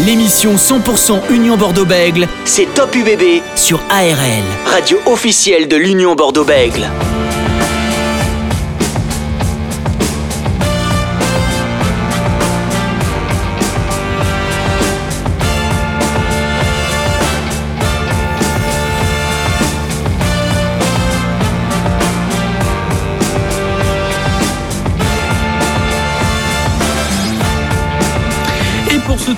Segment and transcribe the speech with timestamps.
[0.00, 6.90] L'émission 100% Union Bordeaux-Bègle, c'est Top UBB sur ARL, radio officielle de l'Union Bordeaux-Bègle.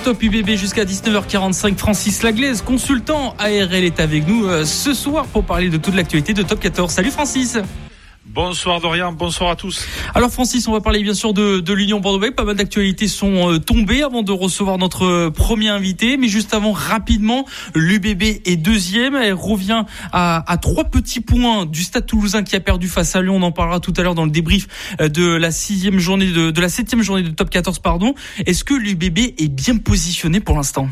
[0.07, 1.75] Top UBB jusqu'à 19h45.
[1.75, 6.33] Francis Laglaise, consultant ARL, est avec nous euh, ce soir pour parler de toute l'actualité
[6.33, 6.89] de Top 14.
[6.89, 7.57] Salut Francis
[8.29, 9.87] Bonsoir Dorian, bonsoir à tous.
[10.13, 12.29] Alors Francis, on va parler bien sûr de, de l'Union Bordeaux.
[12.31, 16.17] Pas mal d'actualités sont euh, tombées avant de recevoir notre euh, premier invité.
[16.17, 19.15] Mais juste avant, rapidement, l'UBB est deuxième.
[19.15, 23.21] Elle revient à, à, trois petits points du Stade Toulousain qui a perdu face à
[23.21, 23.37] Lyon.
[23.37, 24.67] On en parlera tout à l'heure dans le débrief
[24.99, 28.13] euh, de la sixième journée de, de la septième journée de Top 14, pardon.
[28.45, 30.89] Est-ce que l'UBB est bien positionné pour l'instant?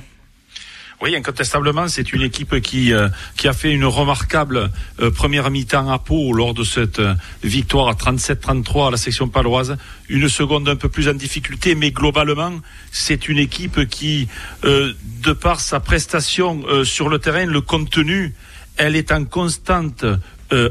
[1.01, 5.91] Oui, incontestablement, c'est une équipe qui, euh, qui a fait une remarquable euh, première mi-temps
[5.91, 9.75] à Pau lors de cette euh, victoire à 37-33 à la section paloise.
[10.07, 12.53] Une seconde un peu plus en difficulté, mais globalement,
[12.91, 14.27] c'est une équipe qui,
[14.63, 18.33] de par sa prestation sur le terrain, le contenu,
[18.77, 20.05] elle est en constante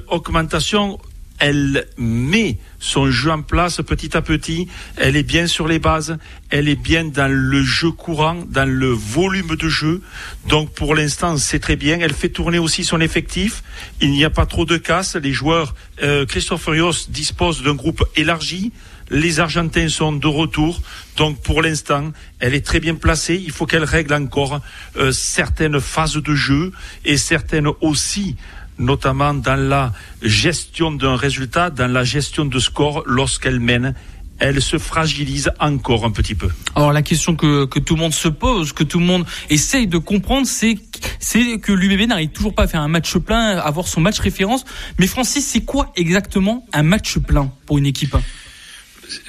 [0.08, 1.00] augmentation
[1.44, 6.16] elle met son jeu en place petit à petit, elle est bien sur les bases,
[6.48, 10.00] elle est bien dans le jeu courant, dans le volume de jeu.
[10.48, 11.98] Donc pour l'instant, c'est très bien.
[12.00, 13.62] Elle fait tourner aussi son effectif.
[14.00, 15.16] Il n'y a pas trop de casse.
[15.16, 18.72] Les joueurs, euh, Christophe Furios dispose d'un groupe élargi.
[19.10, 20.80] Les Argentins sont de retour.
[21.18, 23.38] Donc pour l'instant, elle est très bien placée.
[23.44, 24.62] Il faut qu'elle règle encore
[24.96, 26.72] euh, certaines phases de jeu
[27.04, 28.36] et certaines aussi
[28.78, 33.94] notamment dans la gestion d'un résultat, dans la gestion de score lorsqu'elle mène
[34.38, 36.48] elle se fragilise encore un petit peu.
[36.74, 39.86] Alors la question que, que tout le monde se pose, que tout le monde essaye
[39.86, 40.76] de comprendre, c'est
[41.20, 44.18] c'est que l'UBB n'arrive toujours pas à faire un match plein, à avoir son match
[44.18, 44.64] référence.
[44.98, 48.16] Mais Francis, c'est quoi exactement un match plein pour une équipe?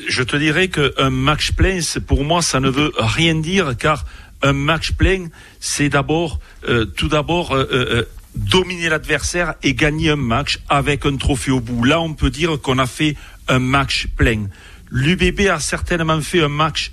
[0.08, 4.06] Je te dirais qu'un match plein, pour moi, ça ne veut rien dire, car
[4.42, 5.28] un match plein,
[5.60, 8.04] c'est d'abord, euh, tout d'abord, euh, euh,
[8.36, 11.84] dominer l'adversaire et gagner un match avec un trophée au bout.
[11.84, 13.16] Là, on peut dire qu'on a fait
[13.48, 14.48] un match plein.
[14.92, 16.92] L'UBB a certainement fait un match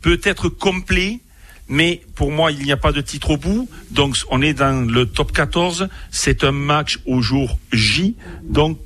[0.00, 1.20] peut-être complet,
[1.68, 3.68] mais pour moi, il n'y a pas de titre au bout.
[3.90, 5.88] Donc, on est dans le top 14.
[6.10, 8.14] C'est un match au jour J.
[8.42, 8.78] Donc,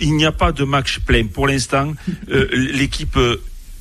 [0.00, 1.26] il n'y a pas de match plein.
[1.26, 1.92] Pour l'instant,
[2.30, 3.18] euh, l'équipe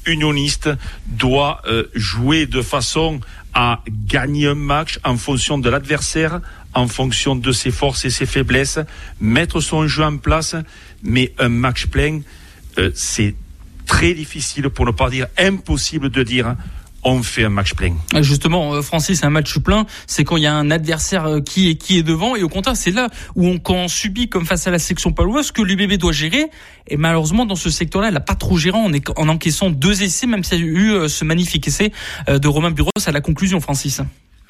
[0.05, 0.69] unioniste
[1.07, 3.19] doit euh, jouer de façon
[3.53, 6.41] à gagner un match en fonction de l'adversaire,
[6.73, 8.79] en fonction de ses forces et ses faiblesses,
[9.19, 10.55] mettre son jeu en place,
[11.03, 12.21] mais un match plein,
[12.77, 13.35] euh, c'est
[13.85, 16.55] très difficile, pour ne pas dire impossible de dire
[17.01, 17.95] on fait un match plein.
[18.13, 21.39] Ah, justement, euh, Francis, un match plein, c'est quand il y a un adversaire euh,
[21.39, 24.67] qui est qui est devant, et au contraire, c'est là où on subit, comme face
[24.67, 26.47] à la section paloise, que l'UBB doit gérer.
[26.87, 30.27] Et malheureusement, dans ce secteur-là, elle n'a pas trop géré en, en encaissant deux essais,
[30.27, 31.93] même s'il y a eu ce magnifique essai
[32.27, 34.01] de Romain Buros à la conclusion, Francis.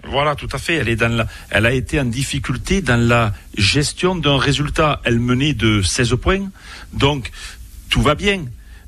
[0.09, 0.75] Voilà, tout à fait.
[0.75, 5.01] Elle est dans la, elle a été en difficulté dans la gestion d'un résultat.
[5.03, 6.49] Elle menait de 16 points.
[6.93, 7.31] Donc,
[7.89, 8.45] tout va bien.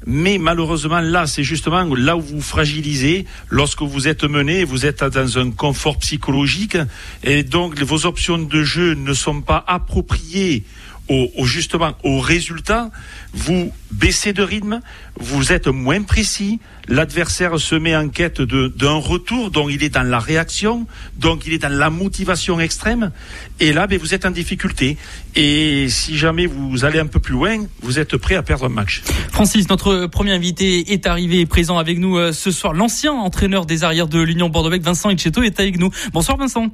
[0.08, 3.28] Mais malheureusement, là, c'est justement là où vous fragilisez.
[3.50, 6.78] Lorsque vous êtes mené, vous êtes dans un confort psychologique.
[7.24, 10.64] Et donc, vos options de jeu ne sont pas appropriées
[11.09, 12.89] au, justement au résultat,
[13.34, 14.81] vous baissez de rythme,
[15.19, 20.03] vous êtes moins précis, l'adversaire se met en quête d'un retour, donc il est dans
[20.03, 23.12] la réaction, donc il est dans la motivation extrême,
[23.59, 24.97] et là, ben, vous êtes en difficulté.
[25.35, 28.69] Et si jamais vous allez un peu plus loin, vous êtes prêt à perdre un
[28.69, 29.01] match.
[29.31, 32.73] Francis, notre premier invité est arrivé présent avec nous euh, ce soir.
[32.73, 35.89] L'ancien entraîneur des arrières de l'Union Bordeaux-Bègles, Vincent Etcheto, est avec nous.
[36.13, 36.72] Bonsoir Vincent.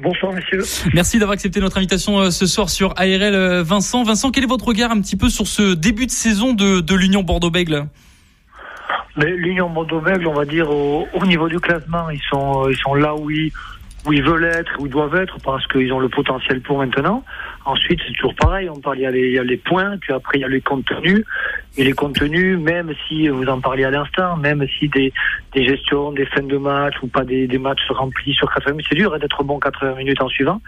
[0.00, 0.62] Bonsoir messieurs.
[0.94, 4.04] Merci d'avoir accepté notre invitation euh, ce soir sur ARL euh, Vincent.
[4.04, 6.94] Vincent, quel est votre regard un petit peu sur ce début de saison de, de
[6.94, 7.84] l'Union Bordeaux-Bègles?
[9.16, 12.94] L'Union Bordeaux-Bègles, on va dire au, au, niveau du classement, ils sont euh, ils sont
[12.94, 13.50] là où ils
[14.06, 17.24] où ils veulent être, où ils doivent être, parce qu'ils ont le potentiel pour maintenant.
[17.68, 18.70] Ensuite, c'est toujours pareil.
[18.70, 21.22] On parle, il y, a les, points, puis après il y a les contenus.
[21.76, 25.12] Et les contenus, même si vous en parliez à l'instant, même si des,
[25.54, 28.86] des gestions, des fins de match ou pas des, des matchs remplis sur 80 minutes,
[28.88, 30.62] c'est dur hein, d'être bon 80 minutes en suivant.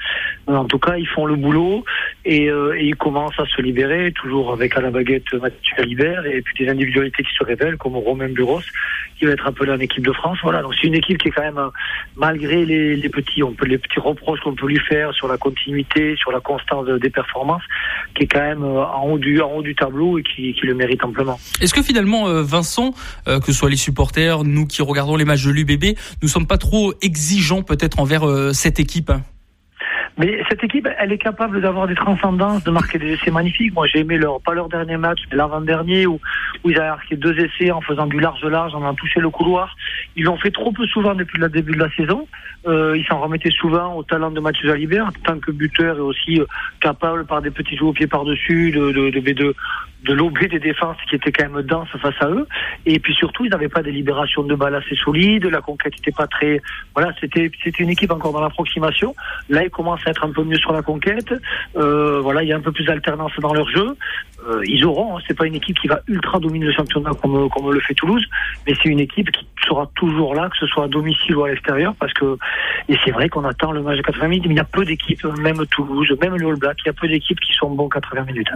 [0.47, 1.87] en tout cas, ils font le boulot
[2.26, 6.43] et, euh, ils commencent à se libérer, toujours avec à la baguette Mathieu Alibert et
[6.43, 8.61] puis des individualités qui se révèlent, comme Romain Buros,
[9.19, 10.37] qui va être appelé en équipe de France.
[10.43, 11.70] Voilà, donc c'est une équipe qui est quand même,
[12.14, 16.14] malgré les petits, on peut les petits reproches qu'on peut lui faire sur la continuité,
[16.17, 17.62] sur la constance des performances,
[18.14, 20.75] qui est quand même en haut du, en haut du tableau et qui, qui le
[20.75, 21.38] mérite amplement.
[21.60, 22.92] Est-ce que finalement, Vincent,
[23.26, 26.58] que ce soit les supporters, nous qui regardons les matchs de l'UBB, nous sommes pas
[26.58, 29.12] trop exigeants peut-être envers cette équipe
[30.20, 33.72] mais cette équipe, elle est capable d'avoir des transcendances, de marquer des essais magnifiques.
[33.72, 36.20] Moi, j'ai aimé leur, pas leur dernier match, mais l'avant-dernier, où,
[36.62, 39.75] où ils avaient marqué deux essais en faisant du large-large, en ayant touché le couloir.
[40.17, 42.28] Ils l'ont fait trop peu souvent depuis le début de la saison.
[42.67, 46.00] Euh, ils s'en remettaient souvent au talent de Mathieu Jalibert, en tant que buteur et
[46.00, 46.44] aussi euh,
[46.82, 49.55] capable par des petits jeux au pied par-dessus de, de, de, de,
[50.05, 52.47] de lober des défenses qui étaient quand même denses face à eux.
[52.87, 55.47] Et puis surtout, ils n'avaient pas des libérations de balles assez solides.
[55.47, 56.61] La conquête n'était pas très.
[56.94, 59.14] Voilà, c'était c'était une équipe encore dans l'approximation.
[59.49, 61.35] Là, ils commencent à être un peu mieux sur la conquête.
[61.76, 63.97] Euh, voilà, il y a un peu plus d'alternance dans leur jeu.
[64.48, 65.16] Euh, ils auront.
[65.16, 67.94] Hein, c'est pas une équipe qui va ultra dominer le championnat comme comme le fait
[67.94, 68.25] Toulouse,
[68.66, 71.50] mais c'est une équipe qui sera toujours là, que ce soit à domicile ou à
[71.50, 72.38] l'extérieur, parce que
[72.88, 74.84] et c'est vrai qu'on attend le match de 80 minutes, mais il y a peu
[74.84, 77.88] d'équipes, même Toulouse, même le All Black, il y a peu d'équipes qui sont bons
[77.88, 78.48] 80 minutes.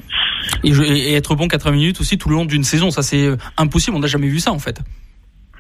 [0.63, 3.97] Et, être bon 80 minutes aussi tout le long d'une saison, ça c'est euh, impossible,
[3.97, 4.81] on n'a jamais vu ça en fait.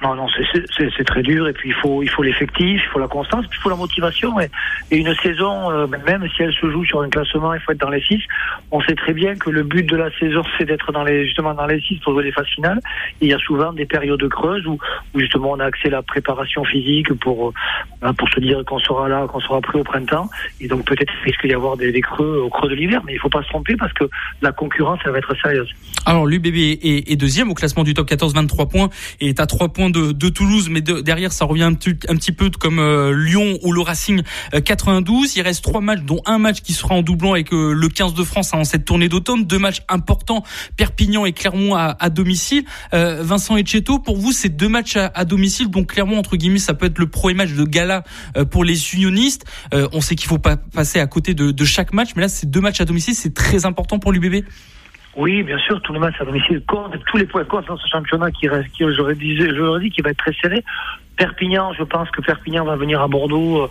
[0.04, 0.26] Non, non,
[0.68, 1.48] c'est très dur.
[1.48, 4.38] Et puis il faut, l'effectif, il faut la constance, puis il faut la motivation.
[4.38, 4.50] Et,
[4.90, 7.88] une saison, euh, même si elle se joue sur un classement, il faut être dans
[7.88, 8.20] les six.
[8.70, 11.54] On sait très bien que le but de la saison, c'est d'être dans les, justement
[11.54, 12.80] dans les six pour jouer les phases finales.
[13.22, 14.78] Il y a souvent des périodes creuses où,
[15.14, 17.52] justement on a accès à la préparation physique pour,
[18.02, 20.28] euh, pour se dire qu'on sera là, qu'on sera prêt au printemps.
[20.60, 23.18] Et donc peut-être risque d'y avoir des, des, creux au creux de l'hiver, mais il
[23.18, 24.04] faut pas se tromper parce que
[24.42, 25.70] la concurrence, elle va être sérieuse.
[26.04, 28.90] Alors l'UBB est, est deuxième au classement du top 14, 23 points
[29.20, 32.78] et est à 3 points de, Toulouse, mais derrière ça revient un petit, peu comme
[32.78, 34.22] euh, Lyon ou le Racing
[34.64, 35.28] 92.
[35.28, 37.88] Euh, Il reste trois matchs, dont un match qui sera en doublon avec euh, le
[37.88, 39.44] 15 de France en cette tournée d'automne.
[39.44, 40.42] Deux matchs importants,
[40.76, 42.64] Perpignan et Clermont à, domicile.
[42.92, 46.86] Vincent Etcheto, pour vous, ces deux matchs à, domicile, donc Clermont entre guillemets, ça peut
[46.86, 48.04] être le premier match de gala
[48.50, 49.44] pour les unionistes.
[49.72, 52.46] on sait qu'il faut pas passer à côté de, de chaque match, mais là, ces
[52.46, 54.44] deux matchs à domicile, c'est très important pour l'UBB.
[55.16, 57.86] Oui, bien sûr, tous les matchs à domicile comptent, tous les points comptent dans ce
[57.86, 60.64] championnat qui reste, qui, dit, j'aurais dit, qui va être très serré.
[61.16, 63.68] Perpignan, je pense que Perpignan va venir à Bordeaux euh,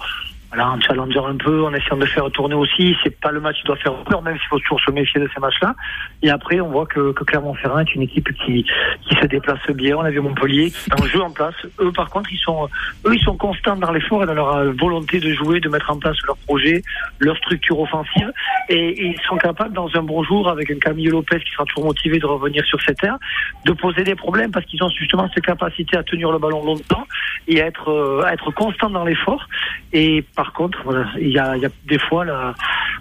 [0.53, 2.95] voilà, en challengeant un peu, en essayant de faire tourner aussi.
[3.03, 5.27] C'est pas le match qui doit faire peur, même s'il faut toujours se méfier de
[5.33, 5.73] ces matchs-là.
[6.21, 9.97] Et après, on voit que, que Clermont-Ferrand est une équipe qui, qui se déplace bien.
[9.97, 11.55] On a vu Montpellier qui est en jeu en place.
[11.79, 12.69] Eux, par contre, ils sont,
[13.05, 15.89] eux, ils sont constants dans l'effort et dans leur euh, volonté de jouer, de mettre
[15.89, 16.83] en place leur projet,
[17.17, 18.31] leur structure offensive.
[18.69, 21.85] Et, ils sont capables, dans un bon jour, avec un Camille Lopez qui sera toujours
[21.85, 23.17] motivé de revenir sur cette terre,
[23.65, 27.07] de poser des problèmes parce qu'ils ont justement cette capacité à tenir le ballon longtemps
[27.47, 29.47] et à être, euh, être constant dans l'effort.
[29.94, 31.55] Et contre, il y a,
[31.87, 32.53] des fois là,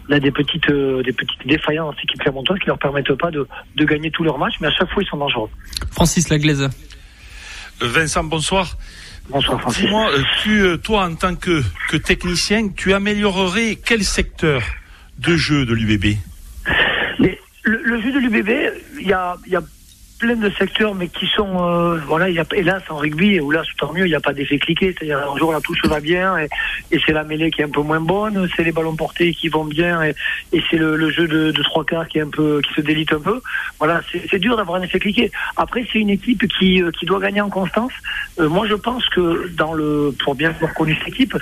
[0.08, 3.46] des petites euh, des petites défaillances équipe clermontoise qui leur permettent pas de,
[3.84, 5.50] gagner tous leurs matchs, mais à chaque fois ils sont dangereux.
[5.90, 6.62] Francis Laglaise.
[6.62, 8.76] Euh, Vincent, bonsoir.
[9.30, 9.84] Bonsoir Francis.
[9.84, 14.62] Dis-moi, euh, tu, toi en tant que, que technicien, tu améliorerais quel secteur
[15.18, 16.16] de jeu de l'UBB
[17.64, 18.50] le, jeu de l'UBB,
[19.00, 19.62] il y a, y a
[20.22, 23.50] plein de secteurs, mais qui sont, euh, voilà, il y a, hélas, en rugby, où
[23.50, 24.94] là, tant mieux, il n'y a pas d'effet cliqué.
[24.96, 26.48] C'est-à-dire, un jour, la touche va bien, et,
[27.04, 29.64] c'est la mêlée qui est un peu moins bonne, c'est les ballons portés qui vont
[29.64, 30.14] bien, et,
[30.70, 33.18] c'est le, jeu de, de, trois quarts qui est un peu, qui se délite un
[33.18, 33.40] peu.
[33.80, 35.32] Voilà, c'est dur d'avoir un effet cliqué.
[35.56, 37.92] Après, c'est une équipe qui, euh, qui doit gagner en constance.
[38.38, 41.36] Euh, moi, je pense que dans le, pour bien avoir connu cette équipe,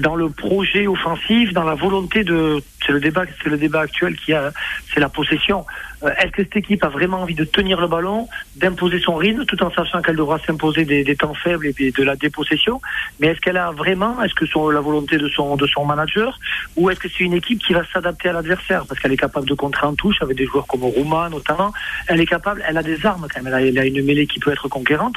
[0.00, 4.16] dans le projet offensif, dans la volonté de, c'est le débat, c'est le débat actuel
[4.16, 4.52] qui a,
[4.92, 5.64] c'est la possession.
[6.02, 8.28] Est-ce que cette équipe a vraiment envie de tenir le ballon?
[8.56, 12.16] d'imposer son rythme, tout en sachant qu'elle devra s'imposer des, temps faibles et de la
[12.16, 12.80] dépossession?
[13.20, 16.38] Mais est-ce qu'elle a vraiment, est-ce que c'est la volonté de son de son manager,
[16.76, 18.84] ou est-ce que c'est une équipe qui va s'adapter à l'adversaire?
[18.86, 21.72] Parce qu'elle est capable de contrer en touche avec des joueurs comme Rouma notamment.
[22.06, 23.54] Elle est capable, elle a des armes quand même.
[23.54, 25.16] Elle a, une mêlée qui peut être conquérante.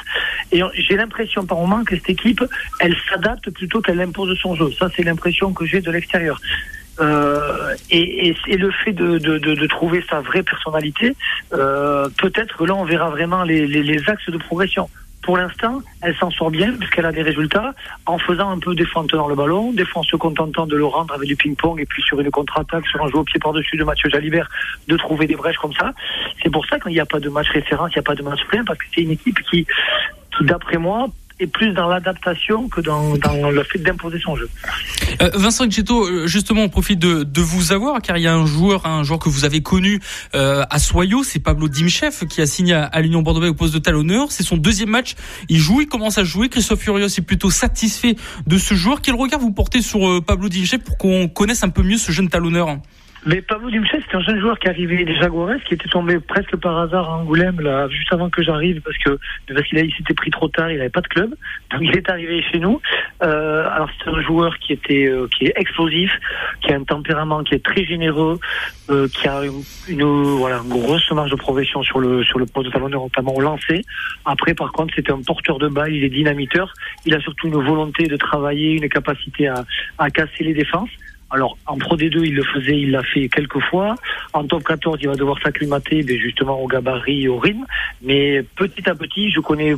[0.52, 2.44] Et j'ai l'impression par moment que cette équipe,
[2.80, 4.70] elle s'adapte plutôt qu'elle impose son jeu.
[4.78, 6.40] Ça, c'est l'impression que j'ai de l'extérieur.
[7.00, 11.14] Euh, et, le fait de, trouver sa vraie personnalité,
[11.52, 14.88] euh, peut-être que là on verra vraiment les, axes de progression.
[15.22, 17.74] Pour l'instant, elle s'en sort bien puisqu'elle a des résultats
[18.06, 20.66] en faisant un peu des fois en tenant le ballon, des fois en se contentant
[20.66, 23.24] de le rendre avec du ping-pong et puis sur une contre-attaque, sur un jeu au
[23.24, 24.48] pied par-dessus de Mathieu Jalibert,
[24.86, 25.92] de trouver des brèches comme ça.
[26.42, 28.22] C'est pour ça qu'il n'y a pas de match référence, il n'y a pas de
[28.22, 29.66] match plein parce que c'est une équipe qui,
[30.36, 31.08] qui d'après moi,
[31.40, 34.48] est plus dans l'adaptation que dans, dans, le fait d'imposer son jeu.
[35.22, 38.34] Euh, Vincent Gito, euh, justement, on profite de, de, vous avoir car il y a
[38.34, 40.00] un joueur, un joueur que vous avez connu
[40.34, 43.78] euh, à Soyo, c'est Pablo Dimchef qui a signé à, l'Union Bordeaux au poste de
[43.78, 44.32] talonneur.
[44.32, 45.14] C'est son deuxième match.
[45.48, 46.48] Il joue, il commence à jouer.
[46.48, 48.16] Christophe Furios est plutôt satisfait
[48.46, 49.00] de ce joueur.
[49.00, 52.12] Quel regard vous portez sur euh, Pablo Dimchef pour qu'on connaisse un peu mieux ce
[52.12, 52.78] jeune talonneur?
[53.26, 56.56] Mais Pablo Dumchet, c'était un jeune joueur qui arrivait des Jaguares, qui était tombé presque
[56.56, 59.18] par hasard à Angoulême, là, juste avant que j'arrive, parce que
[59.52, 61.34] parce qu'il il s'était pris trop tard, il n'avait pas de club,
[61.70, 62.80] donc il est arrivé chez nous.
[63.22, 66.12] Euh, alors c'est un joueur qui était, euh, qui est explosif,
[66.62, 68.38] qui a un tempérament qui est très généreux,
[68.90, 69.42] euh, qui a
[69.88, 70.02] une,
[70.38, 73.84] voilà, grosse marge de progression sur le sur le poste de talonneur, notamment au lancer.
[74.24, 76.72] Après, par contre, c'était un porteur de balle, il est dynamiteur.
[77.04, 79.64] Il a surtout une volonté de travailler, une capacité à,
[79.98, 80.90] à casser les défenses.
[81.30, 83.96] Alors, en Pro D2, il le faisait, il l'a fait quelques fois.
[84.32, 87.66] En Top 14, il va devoir s'acclimater ben, justement au gabarit et au rythme.
[88.02, 89.74] Mais petit à petit, je connais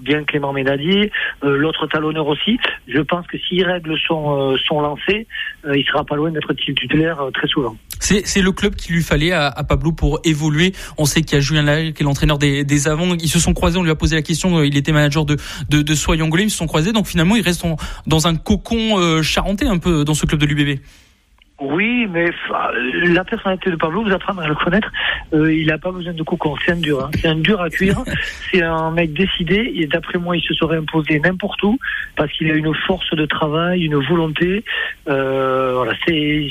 [0.00, 1.10] bien Clément Ménadier,
[1.42, 2.58] euh, l'autre talonneur aussi.
[2.88, 5.26] Je pense que s'il règle son, euh, son lancé,
[5.64, 7.76] euh, il sera pas loin d'être titulaire euh, très souvent.
[8.00, 10.72] C'est le club qu'il lui fallait à, à, Pablo pour évoluer.
[10.98, 13.14] On sait qu'il y a Julien Lahaye qui est l'entraîneur des, des Avants.
[13.14, 15.36] Ils se sont croisés, on lui a posé la question, il était manager de,
[15.70, 15.94] de, de
[16.42, 16.92] ils se sont croisés.
[16.92, 17.64] Donc finalement, ils restent
[18.06, 20.80] dans un cocon euh, charentais un peu dans ce club de l'UBB.
[21.64, 22.26] Oui, mais
[23.06, 24.90] la personnalité de Pablo, vous apprendrez à le connaître,
[25.32, 27.10] euh, il n'a pas besoin de cocon, c'est un dur, hein.
[27.14, 28.02] c'est un dur à cuire,
[28.52, 31.78] c'est un mec décidé, et d'après moi, il se serait imposé n'importe où,
[32.16, 34.62] parce qu'il a une force de travail, une volonté,
[35.08, 36.50] euh, voilà, c'est,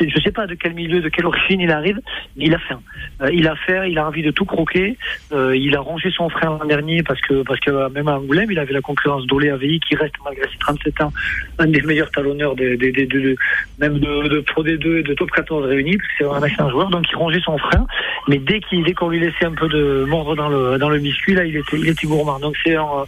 [0.00, 2.00] je ne sais pas de quel milieu, de quelle origine il arrive,
[2.36, 2.80] il a faim.
[3.22, 4.96] Euh, il a faim, il a envie de tout croquer,
[5.32, 8.50] euh, il a rangé son frère l'an dernier, parce que, parce que même à Angoulême,
[8.50, 11.12] il avait la concurrence d'Olé AVI, qui reste, malgré ses 37 ans,
[11.58, 13.36] un des meilleurs talonneurs, des, des, des, de,
[13.78, 17.04] même de, de Pro D2 et de Top 14 réunis, c'est un excellent joueur, donc
[17.10, 17.86] il rangeait son frein.
[18.28, 18.60] Mais dès
[18.94, 21.78] qu'on lui laissait un peu de mordre dans le dans le biscuit, là, il était
[21.78, 22.38] il était gourmand.
[22.38, 23.06] Donc c'est un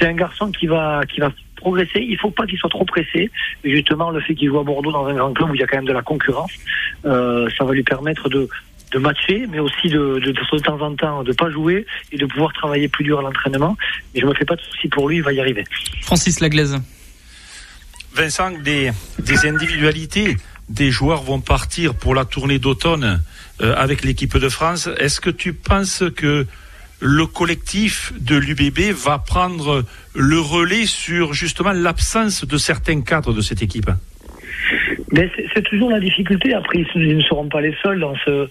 [0.00, 2.00] un garçon qui va qui va progresser.
[2.00, 3.30] Il faut pas qu'il soit trop pressé.
[3.64, 5.62] Et justement, le fait qu'il joue à Bordeaux dans un grand club où il y
[5.62, 6.52] a quand même de la concurrence,
[7.04, 8.48] euh, ça va lui permettre de
[8.90, 12.24] de matcher, mais aussi de, de, de, temps en temps de pas jouer et de
[12.24, 13.76] pouvoir travailler plus dur à l'entraînement.
[14.14, 15.64] Mais je me fais pas de soucis pour lui, il va y arriver.
[16.00, 16.78] Francis Laglaise.
[18.14, 20.36] Vincent, des, des individualités
[20.68, 23.22] des joueurs vont partir pour la tournée d'automne
[23.60, 24.88] euh, avec l'équipe de France.
[24.98, 26.46] Est-ce que tu penses que
[27.00, 33.40] le collectif de l'UBB va prendre le relais sur justement l'absence de certains cadres de
[33.40, 33.90] cette équipe
[35.54, 36.54] c'est toujours la difficulté.
[36.54, 38.48] Après, ils ne seront pas les seuls dans ce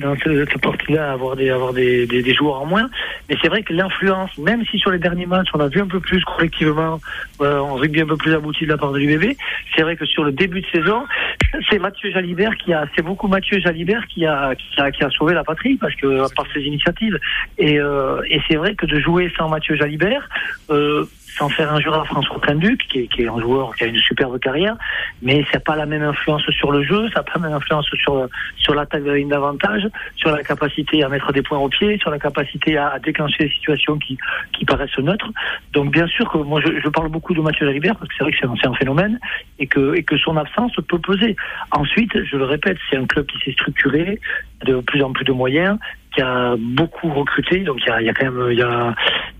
[0.00, 2.88] dans cette partie-là avoir des avoir des, des, des, joueurs en moins.
[3.28, 5.86] Mais c'est vrai que l'influence, même si sur les derniers matchs on a vu un
[5.86, 7.00] peu plus collectivement,
[7.40, 9.36] euh, on rugby un peu plus abouti de la part de l'UBB,
[9.74, 11.04] c'est vrai que sur le début de saison,
[11.70, 15.10] c'est Mathieu Jalibert qui a, c'est beaucoup Mathieu Jalibert qui a, qui a qui a
[15.10, 17.18] sauvé la patrie parce que par ses initiatives.
[17.58, 20.28] Et, euh, et c'est vrai que de jouer sans Mathieu Jalibert.
[20.70, 21.04] Euh,
[21.36, 23.98] sans faire un à François Trinduc, qui est, qui est un joueur qui a une
[23.98, 24.76] superbe carrière,
[25.22, 27.52] mais ça n'a pas la même influence sur le jeu, ça n'a pas la même
[27.52, 31.58] influence sur, sur l'attaque de la ligne d'avantage, sur la capacité à mettre des points
[31.58, 34.18] au pied, sur la capacité à, déclencher des situations qui,
[34.52, 35.30] qui paraissent neutres.
[35.72, 38.32] Donc bien sûr que moi je, parle beaucoup de Mathieu Jalibert parce que c'est vrai
[38.32, 39.18] que c'est un, un, phénomène
[39.58, 41.36] et que, et que son absence peut peser.
[41.72, 44.20] Ensuite, je le répète, c'est un club qui s'est structuré,
[44.64, 45.78] de plus en plus de moyens,
[46.16, 48.94] qui a beaucoup recruté, donc il y a, y a quand même il y a,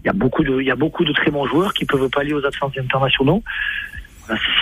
[0.04, 2.09] il y a beaucoup de il y a beaucoup de très bons joueurs qui peuvent
[2.11, 3.42] pallier aux absences internationaux.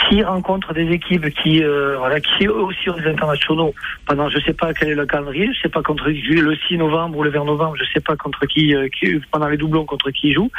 [0.09, 3.75] S'ils rencontrent des équipes qui, euh, voilà, qui aussi ont des internationaux
[4.07, 7.19] pendant, je sais pas quel est le calendrier, je sais pas contre le 6 novembre
[7.19, 8.89] ou le 20 novembre, je sais pas contre qui, euh,
[9.31, 10.51] pendant les doublons contre qui ils jouent,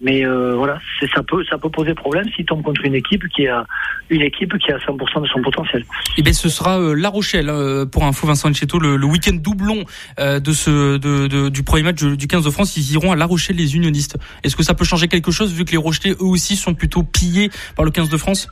[0.00, 0.78] mais euh, voilà,
[1.14, 3.66] ça peut ça peut poser problème s'ils tombent contre une équipe qui a
[4.10, 5.82] une équipe qui a 100% de son potentiel.
[5.82, 5.84] Et
[6.18, 9.34] eh bien ce sera euh, La Rochelle euh, pour info Vincent Enchetto le, le week-end
[9.34, 9.84] doublon
[10.18, 13.16] euh, de ce de, de, du premier match du 15 de France, ils iront à
[13.16, 14.16] La Rochelle les Unionistes.
[14.44, 17.02] Est-ce que ça peut changer quelque chose vu que les Rochelais eux aussi sont plutôt
[17.02, 18.45] pillés par le 15 de France?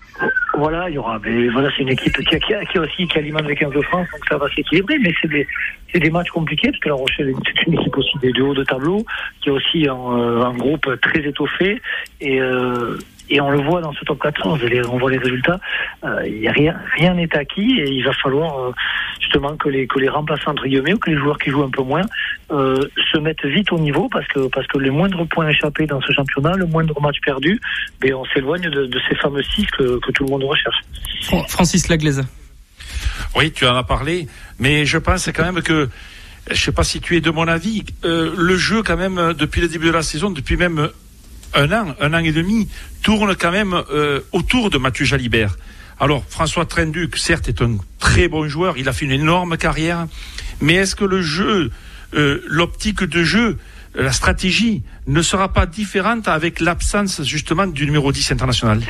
[0.57, 1.19] Voilà, il y aura.
[1.25, 3.55] Mais voilà, c'est une équipe qui, a, qui, a, qui a aussi qui alimente le
[3.55, 4.99] 15 de France, donc ça va s'équilibrer.
[5.01, 5.47] Mais c'est des,
[5.93, 8.55] c'est des matchs compliqués parce que La Rochelle c'est une équipe aussi des de haut
[8.55, 9.05] de tableau,
[9.41, 11.81] qui a aussi un, un groupe très étoffé
[12.21, 12.97] et euh,
[13.31, 15.59] et on le voit dans ce top 14, on voit les résultats,
[16.05, 18.73] euh, y a rien rien n'est acquis et il va falloir euh,
[19.21, 21.71] justement que les que les remplaçants entre guillemets ou que les joueurs qui jouent un
[21.71, 22.03] peu moins
[22.51, 22.77] euh,
[23.13, 26.13] se mettent vite au niveau parce que parce que le moindre point échappé dans ce
[26.13, 27.61] championnat, le moindre match perdu,
[28.01, 30.77] ben on s'éloigne de, de, ces fameux six que, que tout le monde recherche.
[31.49, 32.25] Francis Laglaise.
[33.37, 34.29] Oui, tu en as parlé,
[34.59, 35.89] mais je pense quand même que
[36.51, 39.63] je sais pas si tu es de mon avis, euh, le jeu quand même depuis
[39.63, 40.91] le début de la saison, depuis même
[41.55, 42.69] un an, un an et demi,
[43.03, 45.57] tourne quand même euh, autour de Mathieu Jalibert.
[46.01, 50.07] Alors, François Trenduc, certes, est un très bon joueur, il a fait une énorme carrière,
[50.61, 51.71] mais est-ce que le jeu,
[52.15, 53.59] euh, l'optique de jeu,
[53.95, 58.83] la stratégie ne sera pas différente avec l'absence justement du numéro 10 international?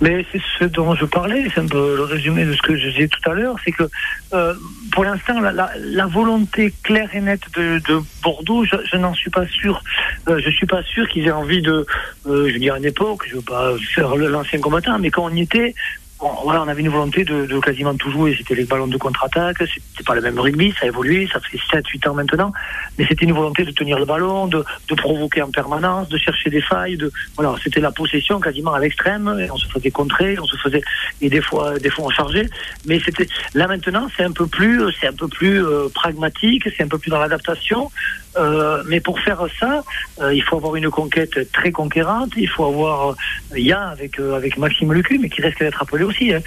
[0.00, 2.88] Mais c'est ce dont je parlais, c'est un peu le résumé de ce que je
[2.88, 3.84] disais tout à l'heure, c'est que
[4.32, 4.54] euh,
[4.92, 9.14] pour l'instant, la, la, la, volonté claire et nette de, de Bordeaux, je, je n'en
[9.14, 9.82] suis pas sûr.
[10.28, 11.86] Euh, je suis pas sûr qu'ils aient envie de,
[12.26, 15.24] euh, je veux dire à une époque, je veux pas faire l'ancien combattant, mais quand
[15.24, 15.74] on y était,
[16.20, 18.34] voilà, on avait une volonté de, de quasiment tout jouer.
[18.36, 21.58] C'était les ballons de contre-attaque, c'était pas le même rugby, ça a évolué, ça fait
[21.72, 22.52] 7-8 ans maintenant,
[22.98, 26.50] mais c'était une volonté de tenir le ballon, de, de, provoquer en permanence, de chercher
[26.50, 30.46] des failles, de voilà, c'était la possession quasiment à l'extrême, on se faisait contrer, on
[30.46, 30.82] se faisait
[31.20, 32.48] et des fois des fois on chargeait,
[32.86, 36.82] mais c'était là maintenant c'est un peu plus c'est un peu plus euh, pragmatique, c'est
[36.82, 37.90] un peu plus dans l'adaptation.
[38.38, 39.82] Euh, mais pour faire ça,
[40.20, 42.30] euh, il faut avoir une conquête très conquérante.
[42.36, 43.16] Il faut avoir,
[43.56, 46.40] il y a avec avec Maxime Lucu, mais qui risque d'être appelé aussi, hein,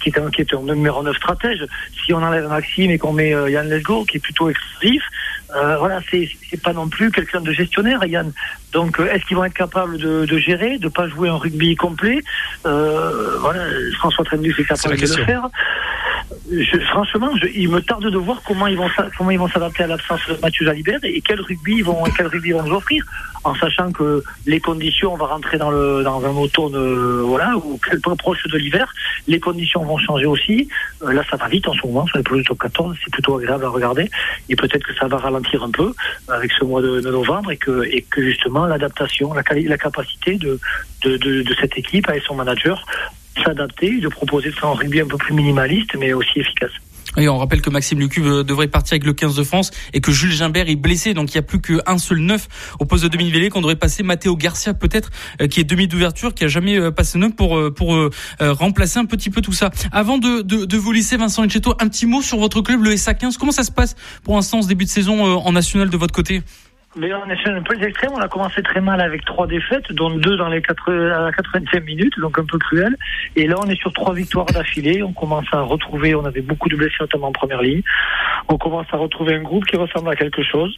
[0.00, 1.64] qui est un qui est un numéro 9 stratège.
[2.04, 5.02] Si on enlève Maxime et qu'on met Yann Lesgo, qui est plutôt exclusif,
[5.52, 8.32] voilà, c'est pas non plus quelqu'un de gestionnaire, Yann.
[8.72, 12.22] Donc, est-ce qu'ils vont être capables de, de gérer, de pas jouer un rugby complet?
[12.64, 13.64] Voilà,
[13.98, 15.48] François Trendu est capable de le faire.
[16.50, 19.84] Je, franchement, je, il me tarde de voir comment ils vont comment ils vont s'adapter
[19.84, 22.74] à l'absence de Mathieu Jalibert et quel rugby ils vont quel rugby ils vont nous
[22.74, 23.04] offrir,
[23.44, 27.56] en sachant que les conditions, on va rentrer dans le dans un automne, euh, voilà,
[27.56, 27.78] ou
[28.18, 28.92] proche de l'hiver,
[29.26, 30.68] les conditions vont changer aussi.
[31.02, 33.36] Euh, là, ça va vite en ce moment, sur les pelouses top 14, c'est plutôt
[33.38, 34.10] agréable à regarder,
[34.48, 35.92] et peut-être que ça va ralentir un peu
[36.28, 40.58] avec ce mois de, de novembre et que et justement l'adaptation, la, la capacité de
[41.02, 42.84] de, de de cette équipe avec son manager
[43.44, 46.72] s'adapter, de proposer un rugby un peu plus minimaliste, mais aussi efficace.
[47.16, 50.00] Et on rappelle que Maxime Lucu euh, devrait partir avec le 15 de France et
[50.00, 53.04] que Jules Gimbert est blessé, donc il n'y a plus qu'un seul neuf au poste
[53.04, 56.48] de demi-vélé qu'on devrait passer Matteo Garcia peut-être, euh, qui est demi d'ouverture, qui a
[56.48, 57.96] jamais euh, passé neuf pour pour
[58.40, 59.70] remplacer un petit peu tout ça.
[59.92, 62.94] Avant de, de, de vous laisser Vincent Enchetto, un petit mot sur votre club, le
[62.94, 63.36] SA15.
[63.38, 66.42] Comment ça se passe pour l'instant ce début de saison en national de votre côté?
[66.96, 68.12] Mais on est un peu extrême.
[68.14, 71.30] On a commencé très mal avec trois défaites, dont deux dans les 4, à la
[71.30, 72.96] 80e minute, donc un peu cruel.
[73.36, 75.02] Et là, on est sur trois victoires d'affilée.
[75.02, 77.82] On commence à retrouver, on avait beaucoup de blessés, notamment en première ligne.
[78.48, 80.76] On commence à retrouver un groupe qui ressemble à quelque chose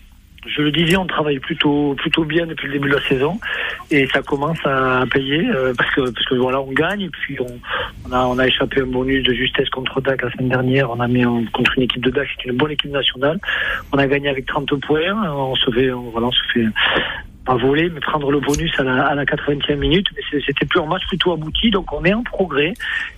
[0.48, 3.38] je le disais, on travaille plutôt plutôt bien depuis le début de la saison
[3.90, 7.58] et ça commence à payer euh, parce que voilà, on gagne et puis on,
[8.08, 10.90] on a on a échappé un bonus de justesse contre DAC la semaine dernière.
[10.90, 13.38] On a mis contre une équipe de DAC, c'est une bonne équipe nationale.
[13.92, 15.32] On a gagné avec 30 points.
[15.32, 16.66] On se fait voilà, on se fait
[17.48, 20.06] pas voler, mais prendre le bonus à la, à la 80e minute.
[20.14, 22.74] Mais c'était plus un match plutôt abouti, donc on est en progrès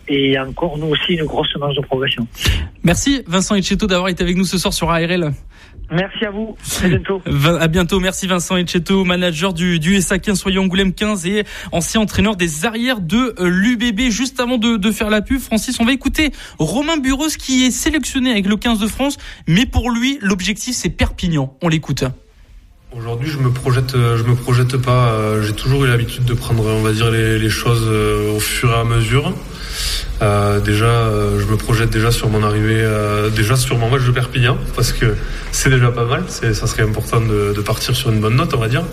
[0.09, 2.27] et encore nous aussi une grosse marge de progression.
[2.85, 5.33] Merci Vincent Etcheto d'avoir été avec nous ce soir sur ARL.
[5.91, 6.57] Merci à vous.
[6.83, 7.23] À bientôt.
[7.61, 8.01] À bientôt.
[8.01, 12.65] Merci Vincent Etcheto, manager du, du SA 15 Soyons Angoulême 15 et ancien entraîneur des
[12.65, 14.11] arrières de euh, l'UBB.
[14.11, 17.71] Juste avant de, de, faire la pub, Francis, on va écouter Romain Bureau qui est
[17.71, 19.17] sélectionné avec le 15 de France.
[19.49, 21.57] Mais pour lui, l'objectif, c'est Perpignan.
[21.63, 22.05] On l'écoute.
[22.97, 25.13] Aujourd'hui, je me projette, euh, je me projette pas.
[25.13, 28.75] Euh, j'ai toujours eu l'habitude de prendre, on va dire, les, choses au fur et
[28.75, 29.33] à mesure.
[30.23, 34.05] Euh, déjà, euh, je me projette déjà sur mon arrivée, euh, déjà sur mon match
[34.05, 35.15] de Perpignan, parce que
[35.51, 36.25] c'est déjà pas mal.
[36.29, 38.85] Ça serait important de, partir sur une bonne note, on va dire.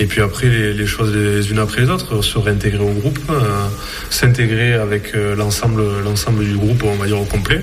[0.00, 3.68] Et puis après, les, choses les unes après les autres, se réintégrer au groupe, euh,
[4.10, 7.62] s'intégrer avec l'ensemble, l'ensemble du groupe, on va dire au complet.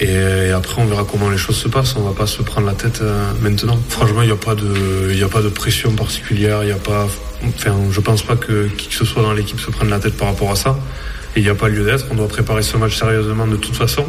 [0.00, 1.94] Et, après, on verra comment les choses se passent.
[1.96, 3.02] On va pas se prendre la tête
[3.40, 3.78] maintenant.
[3.88, 6.62] Franchement, il n'y a pas de, il a pas de pression particulière.
[6.62, 7.06] Il n'y a pas,
[7.46, 10.16] enfin, je pense pas que qui que ce soit dans l'équipe se prenne la tête
[10.16, 10.78] par rapport à ça.
[11.36, 12.06] Et il n'y a pas lieu d'être.
[12.10, 14.04] On doit préparer ce match sérieusement de toute façon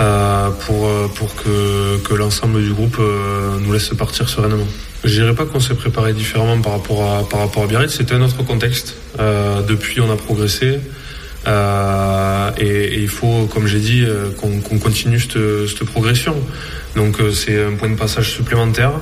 [0.00, 4.66] euh, pour, euh, pour que, que l'ensemble du groupe euh, nous laisse partir sereinement.
[5.04, 7.94] Je dirais pas qu'on s'est préparé différemment par rapport à, par rapport à Biarritz.
[7.96, 8.96] C'était un autre contexte.
[9.20, 10.80] Euh, depuis, on a progressé.
[11.46, 16.34] Euh, et, et, il faut, comme j'ai dit, euh, qu'on qu'on continue cette, cette progression.
[16.96, 18.92] Donc c'est un point de passage supplémentaire.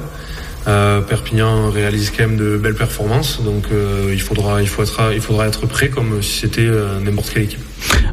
[0.69, 5.13] Euh, Perpignan réalise quand même de belles performances, donc euh, il faudra, il faut être,
[5.15, 7.61] il faudra être prêt comme si c'était euh, n'importe quelle équipe.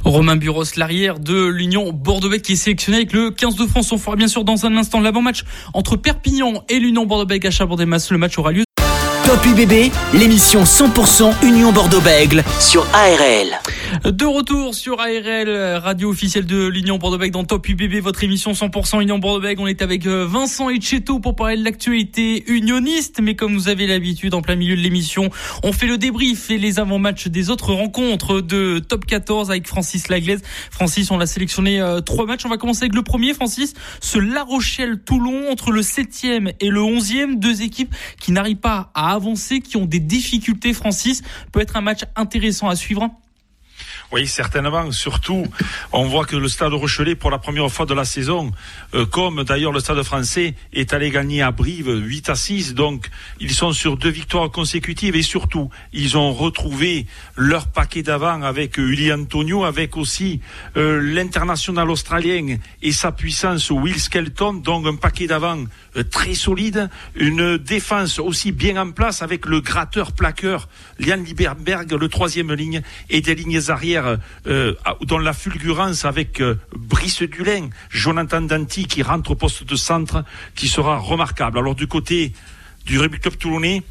[0.06, 3.92] Romain Buros, l'arrière de l'Union bordeaux qui est sélectionné avec le 15 de France.
[3.92, 8.12] On fera bien sûr dans un instant l'avant-match entre Perpignan et l'Union bordeaux à Chabourg-des-Masses.
[8.12, 8.64] Le match aura lieu.
[9.26, 13.58] Top UBB, l'émission 100% Union Bordeaux-Bègle sur ARL.
[14.04, 19.02] De retour sur ARL, radio officielle de l'Union Bordeaux-Bègles dans Top UBB, votre émission 100%
[19.02, 19.62] Union Bordeaux-Bègles.
[19.62, 23.88] On est avec euh, Vincent Etcheto pour parler de l'actualité unioniste, mais comme vous avez
[23.88, 25.30] l'habitude, en plein milieu de l'émission,
[25.64, 30.10] on fait le débrief et les avant-matchs des autres rencontres de Top 14 avec Francis
[30.10, 30.42] Laglaise.
[30.70, 32.46] Francis, on l'a sélectionné euh, trois matchs.
[32.46, 36.82] On va commencer avec le premier, Francis, ce La Rochelle-Toulon entre le 7e et le
[36.82, 41.22] 11e, deux équipes qui n'arrivent pas à avancer, qui ont des difficultés, Francis.
[41.52, 43.10] Peut être un match intéressant à suivre.
[44.12, 44.92] Oui, certainement.
[44.92, 45.46] Surtout,
[45.92, 48.52] on voit que le Stade Rochelet, pour la première fois de la saison,
[48.94, 52.76] euh, comme d'ailleurs le Stade français, est allé gagner à Brive 8 à 6.
[52.76, 58.44] Donc, ils sont sur deux victoires consécutives et surtout, ils ont retrouvé leur paquet d'avant
[58.44, 60.42] avec Uli Antonio, avec aussi
[60.78, 64.54] euh, l'international australien et sa puissance Will Skelton.
[64.54, 65.64] Donc, un paquet d'avant
[65.98, 70.68] euh, très solide, une défense aussi bien en place avec le gratteur plaqueur
[71.00, 74.03] Lian Liberberg, le troisième ligne, et des lignes arrière
[74.46, 74.74] euh,
[75.06, 80.24] dans la fulgurance avec euh, Brice Dulin, Jonathan Danti qui rentre au poste de centre,
[80.56, 81.58] qui sera remarquable.
[81.58, 82.34] Alors du côté
[82.86, 83.84] du Rugby Club Toulonnais,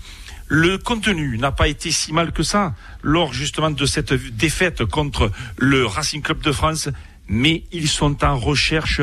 [0.48, 5.30] le contenu n'a pas été si mal que ça lors justement de cette défaite contre
[5.56, 6.90] le Racing Club de France
[7.28, 9.00] mais ils sont en recherche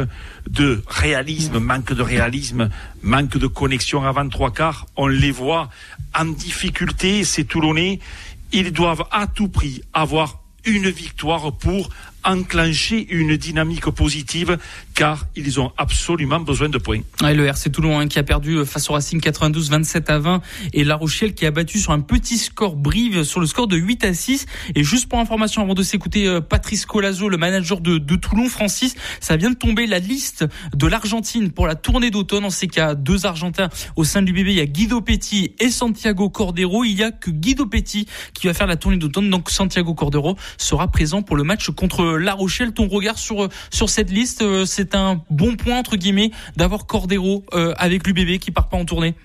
[0.48, 2.70] de réalisme, manque de réalisme,
[3.02, 4.86] manque de connexion avant trois quarts.
[4.98, 5.70] On les voit
[6.16, 8.00] en difficulté, ces Toulonnais.
[8.52, 11.90] Ils doivent à tout prix avoir une victoire pour
[12.24, 14.58] enclencher une dynamique positive
[14.94, 17.02] car ils ont absolument besoin de points.
[17.22, 20.42] le RC Toulon hein, qui a perdu euh, face au Racing 92 27 à 20
[20.74, 23.78] et La Rochelle qui a battu sur un petit score brive sur le score de
[23.78, 27.82] 8 à 6 et juste pour information avant de s'écouter euh, Patrice Colazo le manager
[27.82, 32.12] de, de, Toulon Francis ça vient de tomber la liste de l'Argentine pour la tournée
[32.12, 32.46] d'automne.
[32.46, 35.02] On sait qu'il y a deux Argentins au sein du bébé il y a Guido
[35.02, 36.84] Petit et Santiago Cordero.
[36.84, 39.30] Il y a que Guido Petit qui va faire la tournée d'automne.
[39.30, 43.90] Donc Santiago Cordero sera présent pour le match contre La Rochelle ton regard sur sur
[43.90, 48.52] cette liste euh, c'est un bon point entre guillemets d'avoir Cordero euh, avec l'UBB qui
[48.52, 49.16] part pas en tournée.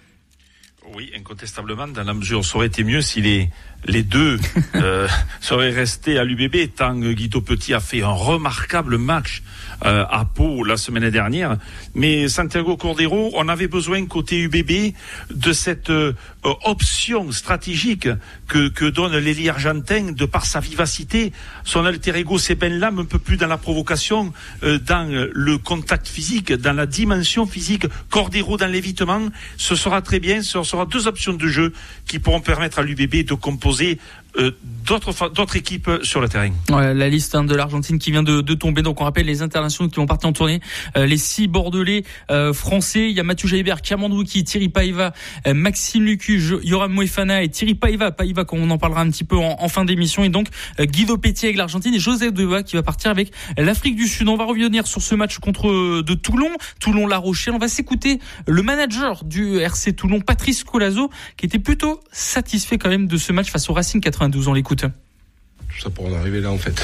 [0.94, 3.49] Oui, incontestablement, dans la mesure, ça aurait été mieux si les,
[3.87, 4.38] les deux
[4.75, 5.09] euh,
[5.40, 9.42] seraient restés à l'UBB, tant Guido Petit a fait un remarquable match
[9.85, 11.57] euh, à Pau la semaine dernière.
[11.94, 14.94] Mais Santiago Cordero, on avait besoin côté UBB
[15.31, 18.09] de cette euh, option stratégique
[18.49, 21.33] que, que donne l'Eli argentin de par sa vivacité.
[21.64, 25.59] Son alter ego, c'est Ben Lam, un peu plus dans la provocation, euh, dans le
[25.59, 27.87] contact physique, dans la dimension physique.
[28.11, 30.42] Cordero dans l'évitement, ce sera très bien.
[30.42, 31.73] Ce sera deux options de jeu
[32.07, 36.51] qui pourront permettre à l'UBB de composer euh, d'autres d'autres équipes sur le terrain.
[36.68, 38.83] la liste hein, de l'Argentine qui vient de, de, tomber.
[38.83, 40.61] Donc on rappelle les internationaux qui vont partir en tournée.
[40.97, 43.11] Euh, les six Bordelais euh, français.
[43.11, 45.12] Il y a Mathieu Jaibert, Kamandouki, Thierry Paiva,
[45.47, 48.11] Maxime Lucu, Yoram Moefana et Thierry Paiva.
[48.11, 50.25] Paiva, on en parlera un petit peu en, en fin d'émission.
[50.25, 50.49] Et donc
[50.81, 54.29] Guido Petit avec l'Argentine et Joseph Deba qui va partir avec l'Afrique du Sud.
[54.29, 57.55] On va revenir sur ce match contre de Toulon, Toulon-La Rochelle.
[57.55, 62.88] On va s'écouter le manager du RC Toulon, Patrice Colazo, qui était plutôt satisfait quand
[62.88, 64.81] même de ce match face au Racing 80 12 ans l'écoute.
[64.83, 66.83] Tout ça pour en arriver là en fait.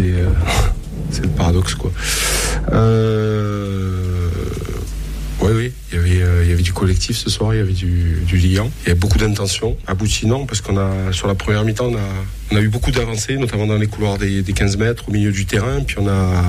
[0.00, 0.30] Euh,
[1.10, 1.92] c'est le paradoxe quoi.
[2.72, 4.28] Euh,
[5.42, 7.60] oui, oui, il y, avait, euh, il y avait du collectif ce soir, il y
[7.60, 11.34] avait du, du liant, il y avait beaucoup d'intentions, aboutinant, parce qu'on a, sur la
[11.34, 12.00] première mi-temps, on a,
[12.52, 15.46] on eu beaucoup d'avancées, notamment dans les couloirs des, des, 15 mètres, au milieu du
[15.46, 16.44] terrain, puis on a,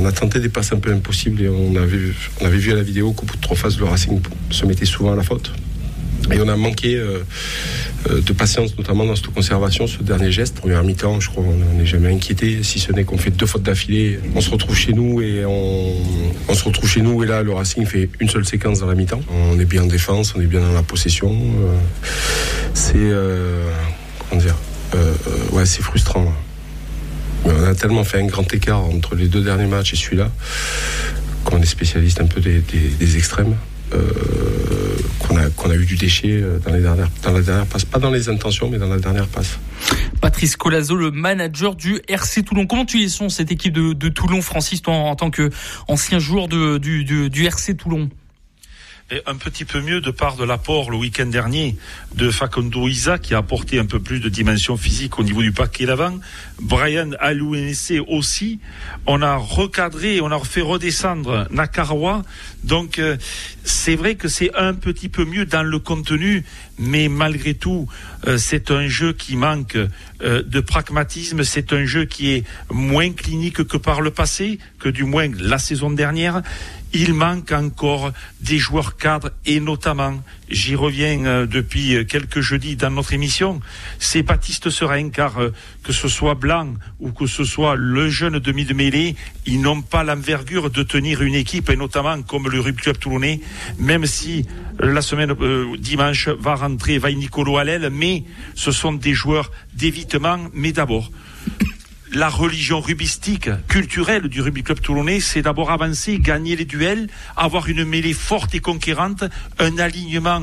[0.00, 1.98] on a tenté des passes un peu impossibles, et on avait,
[2.40, 4.20] on avait vu à la vidéo qu'au bout de trois phases, le Racing
[4.50, 5.52] se mettait souvent à la faute.
[6.32, 7.20] Et on a manqué euh,
[8.10, 10.56] euh, de patience, notamment dans cette conservation, ce dernier geste.
[10.56, 13.62] Première mi-temps, je crois qu'on n'est jamais inquiété, si ce n'est qu'on fait deux fautes
[13.62, 14.18] d'affilée.
[14.34, 15.94] On se retrouve chez nous et on,
[16.48, 18.94] on, se retrouve chez nous et là, le Racing fait une seule séquence dans la
[18.94, 19.22] mi-temps.
[19.30, 21.32] On est bien en défense, on est bien dans la possession.
[21.32, 21.76] Euh,
[22.74, 23.12] c'est
[24.28, 24.56] comment dire
[25.52, 26.32] Ouais, c'est frustrant.
[27.44, 30.30] Mais on a tellement fait un grand écart entre les deux derniers matchs et celui-là
[31.44, 33.56] qu'on est spécialiste un peu des extrêmes.
[33.94, 37.66] Euh, qu'on a, qu'on a eu du déchet euh, dans, les dernières, dans la dernière
[37.66, 37.84] passe.
[37.84, 39.58] Pas dans les intentions, mais dans la dernière passe.
[40.20, 42.66] Patrice Colazo, le manager du RC Toulon.
[42.66, 47.04] Comment tu y sens cette équipe de, Toulon, Francis, toi, en, tant qu'ancien joueur du,
[47.04, 48.10] du RC Toulon?
[49.26, 51.76] Un petit peu mieux de part de l'apport le week-end dernier
[52.16, 55.52] de Facundo Isa qui a apporté un peu plus de dimension physique au niveau du
[55.52, 56.18] paquet d'avant.
[56.60, 58.58] Brian Alouense aussi.
[59.06, 62.24] On a recadré, on a fait redescendre Nakarwa.
[62.64, 63.16] Donc euh,
[63.62, 66.44] c'est vrai que c'est un petit peu mieux dans le contenu,
[66.80, 67.86] mais malgré tout,
[68.26, 71.44] euh, c'est un jeu qui manque euh, de pragmatisme.
[71.44, 75.58] C'est un jeu qui est moins clinique que par le passé, que du moins la
[75.58, 76.42] saison dernière
[76.96, 82.90] il manque encore des joueurs cadres et notamment, j'y reviens euh, depuis quelques jeudis dans
[82.90, 83.60] notre émission,
[83.98, 88.38] c'est Baptiste Serein car euh, que ce soit Blanc ou que ce soit le jeune
[88.38, 92.60] demi de mêlée, ils n'ont pas l'envergure de tenir une équipe et notamment comme le
[92.60, 93.40] Rugby Club Toulonnais,
[93.78, 94.46] même si
[94.82, 95.34] euh, la semaine
[95.78, 101.10] dimanche va rentrer Vaille Nicolo l'aile, mais ce sont des joueurs d'évitement, mais d'abord
[102.12, 107.68] la religion rubistique, culturelle du rugby club toulonnais, c'est d'abord avancer, gagner les duels, avoir
[107.68, 109.24] une mêlée forte et conquérante,
[109.58, 110.42] un alignement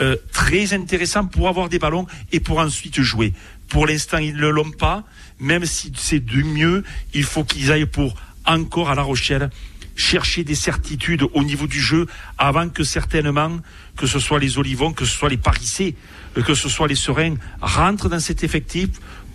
[0.00, 3.32] euh, très intéressant pour avoir des ballons et pour ensuite jouer.
[3.68, 5.04] Pour l'instant, ils ne l'ont pas,
[5.38, 8.14] même si c'est du mieux, il faut qu'ils aillent pour
[8.46, 9.50] encore à La Rochelle
[9.96, 12.06] chercher des certitudes au niveau du jeu
[12.38, 13.60] avant que certainement,
[13.96, 15.94] que ce soit les Olivons, que ce soit les Parissés,
[16.36, 18.88] euh, que ce soit les Sereins, rentrent dans cet effectif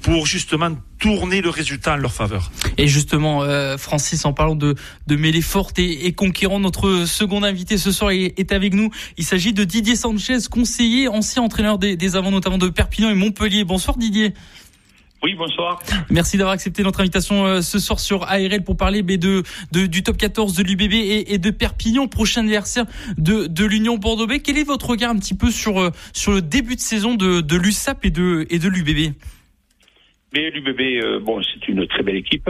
[0.06, 2.52] pour justement tourner le résultat en leur faveur.
[2.78, 4.76] Et justement, euh, Francis, en parlant de,
[5.08, 8.92] de mêlée forte et, et conquérant, notre second invité ce soir est, est avec nous.
[9.18, 13.16] Il s'agit de Didier Sanchez, conseiller, ancien entraîneur des, des avants, notamment de Perpignan et
[13.16, 13.64] Montpellier.
[13.64, 14.36] Bonsoir Didier.
[15.24, 15.82] Oui, bonsoir.
[16.12, 19.42] Merci d'avoir accepté notre invitation euh, ce soir sur ARL pour parler mais de,
[19.72, 22.86] de, du top 14 de l'UBB et, et, de Perpignan, prochain adversaire
[23.18, 24.44] de, de l'Union bordeaux -Bègles.
[24.44, 27.42] Quel est votre regard un petit peu sur, euh, sur le début de saison de,
[27.42, 29.16] de l'USAP et de, et de l'UBB
[30.36, 32.50] Mais l'UBB, euh, bon, c'est une très belle équipe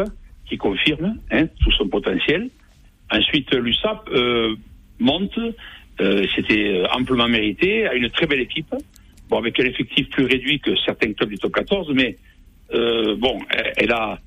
[0.50, 2.50] qui confirme hein, tout son potentiel.
[3.12, 4.56] Ensuite, l'USAP euh,
[4.98, 5.38] monte,
[6.02, 8.74] euh, c'était amplement mérité, a une très belle équipe,
[9.30, 12.17] bon, avec un effectif plus réduit que certains clubs du top 14, mais
[12.71, 13.38] bon,
[13.78, 14.17] elle a,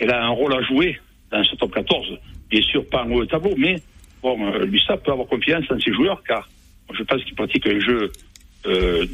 [0.00, 0.98] elle a un rôle à jouer
[1.30, 2.18] dans ce top 14.
[2.50, 3.76] Bien sûr, pas en haut de tableau, mais
[4.22, 6.48] bon, l'USAP peut avoir confiance en ses joueurs, car
[6.92, 8.10] je pense qu'ils pratiquent un jeu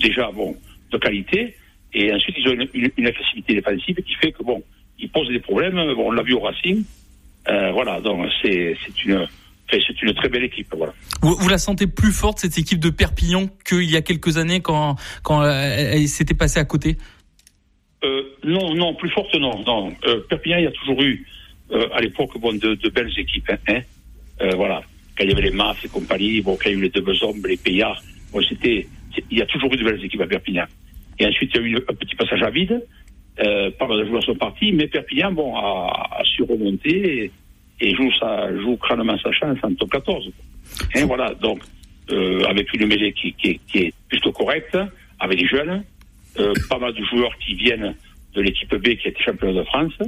[0.00, 0.56] déjà bon
[0.90, 1.54] de qualité,
[1.92, 4.62] et ensuite ils ont une, une, une agressivité défensive qui fait que bon,
[4.98, 5.74] ils posent des problèmes.
[5.94, 6.85] Bon, on l'a vu au Racing.
[7.48, 9.26] Euh, voilà, donc c'est une
[9.70, 10.66] c'est une très belle équipe.
[10.76, 10.92] Voilà.
[11.22, 14.61] Vous, vous, la sentez plus forte cette équipe de Perpignan qu'il y a quelques années
[14.61, 16.96] quand quand elle, elle s'était passée à côté?
[18.03, 19.62] Euh, Non, non, plus forte non.
[19.64, 19.92] non.
[20.07, 21.26] Euh, Perpignan, il y a toujours eu
[21.72, 23.50] euh, à l'époque bon de, de, belles équipes.
[23.50, 23.81] Hein, hein
[24.42, 24.83] euh, voilà,
[25.16, 26.88] quand il y avait les Maf et compagnie, bon, quand il y a eu les
[26.88, 28.87] deux Besommes, les Payards, bon, c'était
[29.31, 30.66] il y a toujours eu de belles équipes à Perpignan.
[31.20, 32.83] Et ensuite, il y a eu un petit passage à vide.
[33.40, 37.30] Euh, pas mal de joueurs sont partis, mais Perpignan bon, a, a su remonter et,
[37.80, 40.30] et joue, sa, joue crânement sa chance en top 14.
[40.94, 41.61] Et voilà, donc,
[42.11, 43.35] euh, avec une mêlée qui,
[43.74, 44.76] est plutôt correcte,
[45.20, 45.85] avec des jeunes,
[46.38, 47.94] euh, pas mal de joueurs qui viennent
[48.35, 49.98] de l'équipe B qui était champion de France,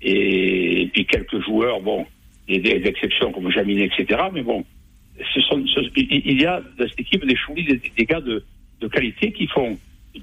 [0.00, 2.06] et, et, puis quelques joueurs, bon,
[2.48, 4.20] des, des exceptions comme Jaminet, etc.
[4.32, 4.64] Mais bon,
[5.18, 9.76] il y a dans cette équipe des choulis, des, gars de qualité qui font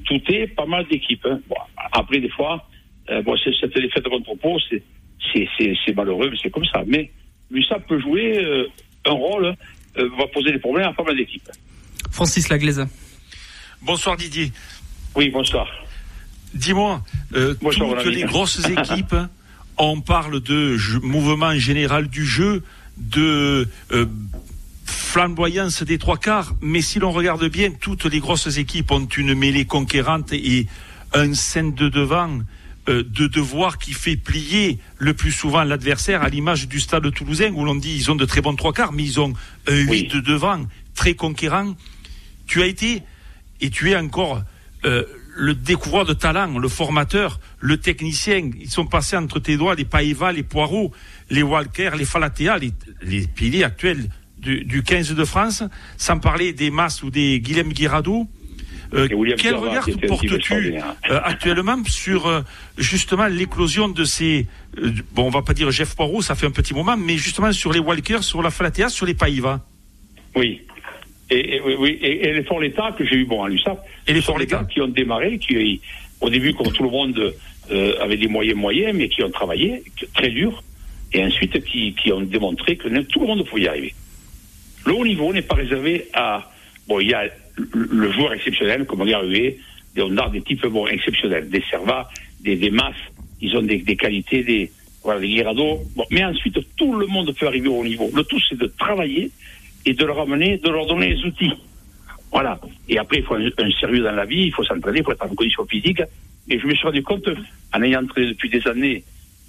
[0.09, 1.25] douter pas mal d'équipes.
[1.25, 1.39] Hein.
[1.47, 1.55] Bon,
[1.91, 2.67] après, des fois,
[3.09, 4.59] euh, bon, cette défaite de contre-pot,
[5.33, 6.83] c'est malheureux, mais c'est comme ça.
[6.87, 7.11] Mais
[7.51, 8.67] lui, ça peut jouer euh,
[9.05, 9.55] un rôle,
[9.97, 11.49] euh, va poser des problèmes à pas mal d'équipes.
[12.11, 12.85] Francis Laglaise.
[13.81, 14.51] Bonsoir Didier.
[15.15, 15.67] Oui, bonsoir.
[16.53, 17.01] Dis-moi,
[17.33, 19.15] euh, toutes les grosses équipes,
[19.77, 22.63] on parle de mouvement général du jeu,
[22.97, 24.05] de euh,
[24.85, 29.33] flamboyance des trois quarts, mais si l'on regarde bien, toutes les grosses équipes ont une
[29.33, 30.67] mêlée conquérante et
[31.13, 32.39] un scène de devant
[32.87, 37.51] euh, de devoir qui fait plier le plus souvent l'adversaire à l'image du stade toulousain
[37.53, 39.33] où l'on dit ils ont de très bons trois quarts, mais ils ont
[39.67, 40.07] un 8 oui.
[40.07, 41.75] de devant très conquérant.
[42.45, 43.01] Tu as été
[43.59, 44.43] et tu es encore
[44.85, 45.03] euh,
[45.35, 48.51] le découvreur de talent, le formateur, le technicien.
[48.59, 50.91] Ils sont passés entre tes doigts les Païva, les Poireaux,
[51.31, 52.71] les Walker, les Falatea, les,
[53.01, 54.09] les piliers actuels
[54.45, 55.63] du, du 15 de France,
[55.97, 58.27] sans parler des Mas ou des Guilhem Guirado.
[58.93, 62.41] Euh, quel regard portes-tu euh, actuellement sur euh,
[62.77, 64.45] justement l'éclosion de ces
[65.11, 67.73] bon on va pas dire Jeff Poirot ça fait un petit moment mais justement sur
[67.73, 69.65] les Walker sur la Falatea sur les Païva
[70.35, 70.61] oui.
[71.31, 74.13] Et, et, oui, et, et les Fort l'État que j'ai eu bon à l'USAP et
[74.13, 75.81] les Fort l'État qui ont démarré qui
[76.21, 77.33] au début comme tout le monde
[77.99, 80.63] avaient des moyens moyens mais qui ont travaillé très dur
[81.11, 83.95] et ensuite qui, qui ont démontré que tout le monde pouvait y arriver
[84.85, 86.49] le haut niveau n'est pas réservé à
[86.87, 87.27] bon il y a
[87.73, 89.57] le joueur exceptionnel, comme Garrué,
[89.95, 92.09] des Hondards, des types bon, exceptionnels, des Servas,
[92.41, 92.95] des, des masses,
[93.41, 94.71] ils ont des, des qualités, des,
[95.03, 95.43] voilà, des.
[95.95, 98.09] Bon, mais ensuite, tout le monde peut arriver au haut niveau.
[98.13, 99.31] Le tout, c'est de travailler
[99.85, 101.53] et de leur amener, de leur donner les outils.
[102.31, 102.59] Voilà.
[102.89, 105.11] Et après, il faut un, un sérieux dans la vie, il faut s'entraîner, il faut
[105.11, 106.01] être en condition physique.
[106.49, 107.29] Et je me suis rendu compte,
[107.73, 109.03] en ayant entraîné depuis des années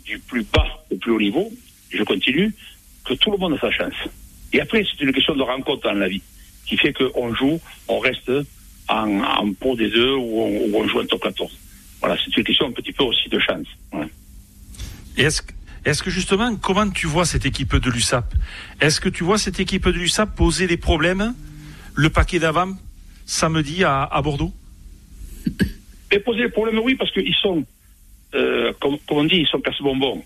[0.04, 1.50] du plus bas au plus haut niveau,
[1.90, 2.52] je continue,
[3.04, 3.94] que tout le monde a sa chance.
[4.56, 6.22] Et après, c'est une question de rencontre dans la vie
[6.64, 8.32] qui fait qu'on joue, on reste
[8.88, 11.52] en, en pro des deux ou on, ou on joue en top 14.
[12.00, 13.66] Voilà, c'est une question un petit peu aussi de chance.
[15.18, 18.32] Est-ce que justement, comment tu vois cette équipe de l'USAP?
[18.80, 21.34] Est-ce que tu vois cette équipe de l'USAP poser des problèmes
[21.94, 22.72] le paquet d'avant
[23.26, 24.54] samedi à, à Bordeaux?
[26.10, 27.62] Et poser des problèmes, oui, parce qu'ils sont,
[28.34, 30.24] euh, comme, comme, on dit, ils sont casse-bonbons.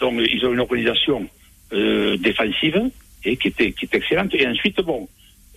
[0.00, 1.26] Donc, ils ont une organisation
[1.72, 2.90] euh, défensive
[3.24, 4.34] et qui, était, qui est excellente.
[4.34, 5.08] Et ensuite, bon,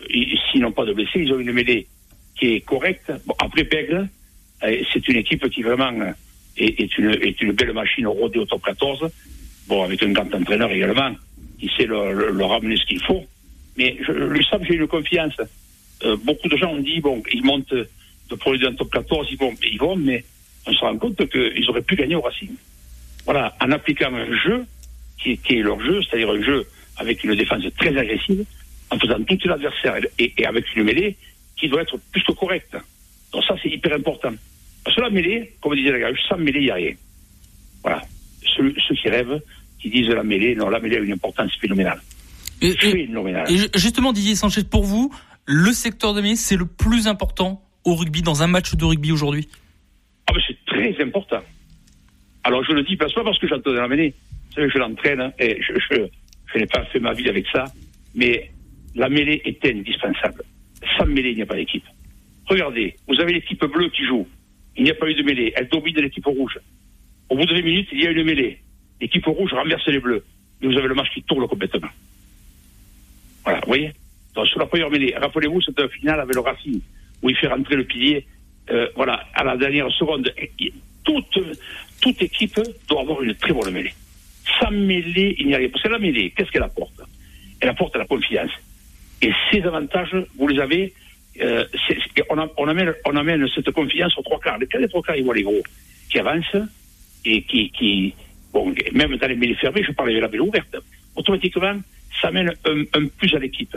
[0.07, 1.87] s'ils n'ont pas de blessés, ils ont une mêlée
[2.37, 3.11] qui est correcte.
[3.25, 4.09] Bon, après Bègle,
[4.61, 5.91] c'est une équipe qui vraiment
[6.57, 9.09] est, est, une, est une belle machine au rodé au top 14.
[9.67, 11.15] Bon, avec un grand entraîneur également,
[11.59, 13.23] qui sait leur, leur ramener ce qu'il faut.
[13.77, 15.33] Mais je, le savent, j'ai une confiance.
[16.03, 19.27] Euh, beaucoup de gens ont dit, bon, ils montent de produits dans le top 14,
[19.31, 20.23] ils vont, ils vont, mais
[20.67, 22.51] on se rend compte qu'ils auraient pu gagner au Racing.
[23.25, 24.65] Voilà, en appliquant un jeu
[25.21, 26.65] qui, qui est leur jeu, c'est-à-dire un jeu
[26.97, 28.45] avec une défense très agressive,
[28.89, 31.15] en faisant tout l'adversaire et, et, avec une mêlée
[31.57, 32.77] qui doit être plus que correcte.
[33.31, 34.33] Donc ça, c'est hyper important.
[34.83, 36.93] Parce que la mêlée, comme disait la gars, sans mêlée, il n'y a rien.
[37.83, 38.01] Voilà.
[38.55, 39.41] Ceux, ceux, qui rêvent,
[39.79, 42.01] qui disent la mêlée, non, la mêlée a une importance phénoménale.
[42.61, 43.51] Et, phénoménale.
[43.51, 45.13] Et justement, Didier Sanchez, pour vous,
[45.45, 49.11] le secteur de mêlée, c'est le plus important au rugby, dans un match de rugby
[49.11, 49.47] aujourd'hui?
[50.27, 51.41] Ah, mais c'est très important.
[52.43, 54.13] Alors je le dis, pas parce que j'entends la mêlée.
[54.49, 56.07] Vous savez, je l'entraîne hein, et je, je,
[56.53, 57.65] je n'ai pas fait ma vie avec ça,
[58.15, 58.51] mais
[58.95, 60.43] la mêlée est indispensable.
[60.97, 61.85] Sans mêlée, il n'y a pas d'équipe.
[62.45, 64.27] Regardez, vous avez l'équipe bleue qui joue.
[64.75, 65.53] Il n'y a pas eu de mêlée.
[65.55, 66.59] Elle domine l'équipe rouge.
[67.29, 68.59] Au bout de 20 minutes, il y a une mêlée.
[69.01, 70.23] L'équipe rouge renverse les bleus.
[70.61, 71.89] Et vous avez le match qui tourne complètement.
[73.43, 73.91] Voilà, vous voyez?
[74.35, 76.81] Donc, sur la première mêlée, rappelez-vous, c'est un final avec le Racing,
[77.21, 78.25] où il fait rentrer le pilier,
[78.71, 80.33] euh, voilà, à la dernière seconde.
[81.03, 81.39] Toute,
[82.01, 83.93] toute équipe doit avoir une très bonne mêlée.
[84.59, 85.69] Sans mêlée, il n'y a rien.
[85.69, 86.99] Parce que la mêlée, qu'est-ce qu'elle apporte
[87.61, 88.51] Elle apporte la confiance.
[89.21, 90.93] Et ces avantages, vous les avez,
[91.41, 94.59] euh, c'est- c'est- on, amène, on amène cette confiance aux trois quarts.
[94.71, 95.63] Quand les trois quarts, ils voient les gros
[96.11, 96.57] qui avancent
[97.25, 98.13] et qui, qui
[98.51, 100.75] bon, même dans les mêlées fermées, je parlais de la mêlée ouverte,
[101.15, 101.79] automatiquement,
[102.21, 103.75] ça amène un, un plus à l'équipe.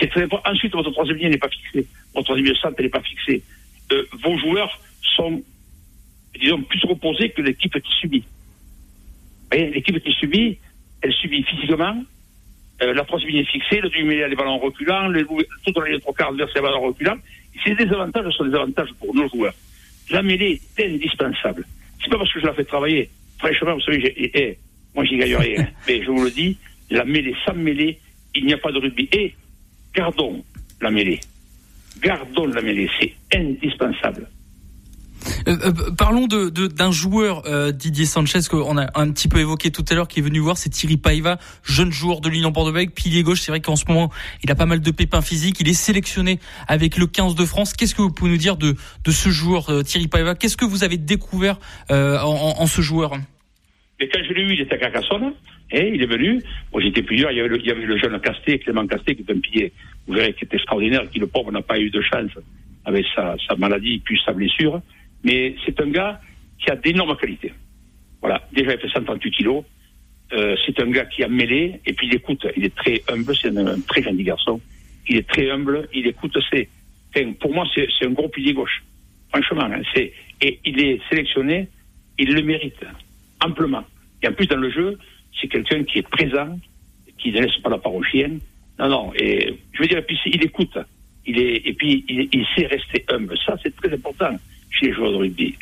[0.00, 0.50] C'est très important.
[0.50, 1.86] Ensuite, votre troisième ligne n'est pas fixée.
[2.14, 3.42] Votre troisième centre n'est pas fixée.
[3.92, 4.80] Euh, vos joueurs
[5.16, 5.42] sont,
[6.40, 8.24] disons, plus reposés que l'équipe qui subit.
[9.52, 10.58] L'équipe qui subit,
[11.02, 12.02] elle subit physiquement.
[12.82, 16.00] Euh, la ligne est fixée, le demi-mêlée a les ballons reculants, le, tout dans les
[16.00, 17.18] trois quarts adverses, les ballons reculants.
[17.64, 19.54] Ces désavantages sont des avantages pour nos joueurs.
[20.10, 21.66] La mêlée est indispensable.
[22.02, 23.08] C'est pas parce que je la fais travailler.
[23.38, 24.58] Franchement, vous savez, eh, eh,
[24.94, 25.68] moi j'y gagne rien.
[25.86, 26.56] Mais je vous le dis,
[26.90, 27.98] la mêlée, sans mêlée,
[28.34, 29.08] il n'y a pas de rugby.
[29.12, 29.34] Et
[29.94, 30.42] gardons
[30.80, 31.20] la mêlée.
[32.00, 34.28] Gardons la mêlée, c'est indispensable.
[35.48, 39.38] Euh, euh, parlons de de- d'un joueur euh, Didier Sanchez qu'on a un petit peu
[39.38, 42.50] évoqué tout à l'heure qui est venu voir, c'est Thierry Paiva, jeune joueur de l'Union
[42.50, 43.40] Bordeaux-Bègles, pilier gauche.
[43.40, 44.10] C'est vrai qu'en ce moment
[44.42, 45.56] il a pas mal de pépins physiques.
[45.60, 47.72] Il est sélectionné avec le 15 de France.
[47.74, 50.34] Qu'est-ce que vous pouvez nous dire de de ce joueur euh, Thierry Paiva?
[50.34, 51.58] Qu'est-ce que vous avez découvert
[51.90, 53.12] en, en- en ce joueur?
[54.00, 55.32] Quand je l'ai eu, il était à Carcassonne.
[55.70, 56.42] Et il est venu.
[56.72, 57.30] Moi, j'étais plusieurs.
[57.30, 59.38] Il y avait le, il y avait le jeune Casté, Clément Casté, qui est un
[59.38, 59.72] pilier,
[60.06, 62.30] vous verrez, qui est extraordinaire, qui, le pauvre, n'a pas eu de chance
[62.84, 64.82] avec sa, sa maladie puis sa blessure.
[65.24, 66.20] Mais c'est un gars
[66.58, 67.52] qui a d'énormes qualités.
[68.20, 68.42] Voilà.
[68.52, 69.64] Déjà, il fait 138 kilos.
[70.32, 71.80] Euh, c'est un gars qui a mêlé.
[71.86, 72.46] Et puis, il écoute.
[72.56, 73.34] Il est très humble.
[73.36, 74.60] C'est un, très gentil garçon.
[75.08, 75.88] Il est très humble.
[75.92, 76.36] Il écoute.
[76.50, 76.68] C'est,
[77.14, 78.82] enfin, pour moi, c'est, un gros pilier gauche.
[79.30, 81.68] Franchement, hein, c'est, et il est sélectionné.
[82.18, 82.84] Il le mérite
[83.44, 83.84] amplement.
[84.22, 84.98] Et en plus, dans le jeu,
[85.40, 86.58] c'est quelqu'un qui est présent,
[87.18, 88.40] qui ne laisse pas la part aux chiennes.
[88.78, 89.12] Non, non.
[89.16, 90.78] Et je veux dire, puis il écoute.
[91.24, 93.36] Il est, et puis il sait rester humble.
[93.46, 94.36] Ça, c'est très important
[94.72, 95.54] chez de rugby.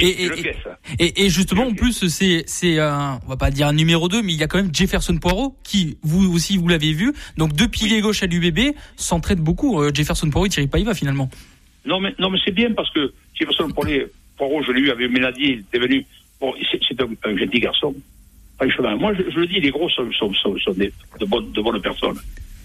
[0.00, 4.22] et, et, justement, en plus, c'est c'est un, on va pas dire un numéro 2,
[4.22, 7.12] mais il y a quand même Jefferson Poirot qui, vous aussi, vous l'avez vu.
[7.36, 9.80] Donc deux piliers gauche à l'UBB s'entraident beaucoup.
[9.80, 11.28] euh, Jefferson Poirot et Thierry Paiva finalement.
[11.84, 15.10] Non, mais, non, mais c'est bien parce que Jefferson Poirot, Poirot, je l'ai eu avec
[15.10, 16.06] Mélanie, il était venu.
[16.40, 17.94] Bon, c'est, c'est un, un gentil garçon.
[18.98, 21.60] Moi, je, je le dis, les gros sont, sont, sont, sont des, de, bonnes, de
[21.60, 22.18] bonnes personnes.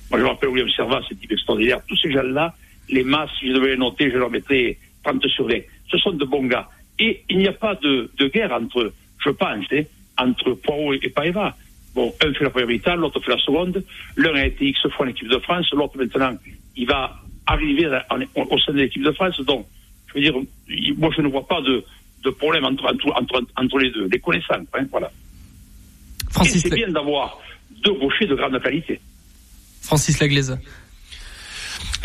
[0.09, 1.79] Moi, je me rappelle William Servat, c'est type extraordinaire.
[1.87, 2.53] Tous ces gens-là,
[2.89, 4.77] les masses, si je devais les noter, je leur mettrais
[5.07, 5.55] 30 sur 20.
[5.89, 6.67] Ce sont de bons gars.
[6.99, 8.91] Et il n'y a pas de, de guerre entre,
[9.23, 9.83] je pense, hein,
[10.17, 11.55] entre Poirot et Paeva.
[11.95, 13.83] Bon, un fait la première mi-temps, l'autre fait la seconde.
[14.17, 16.35] L'un a été X fois en équipe de France, l'autre maintenant,
[16.75, 17.15] il va
[17.45, 19.39] arriver en- en- au sein de l'équipe de France.
[19.41, 19.65] Donc,
[20.07, 20.35] je veux dire,
[20.97, 21.83] moi, je ne vois pas de,
[22.23, 24.07] de problème entre, entre, entre, les deux.
[24.11, 25.11] Les connaissants, hein, voilà.
[26.29, 27.39] Et Francis, c'est bien d'avoir
[27.83, 28.99] deux gauchers de grande qualité.
[29.81, 30.57] Francis Laglaise.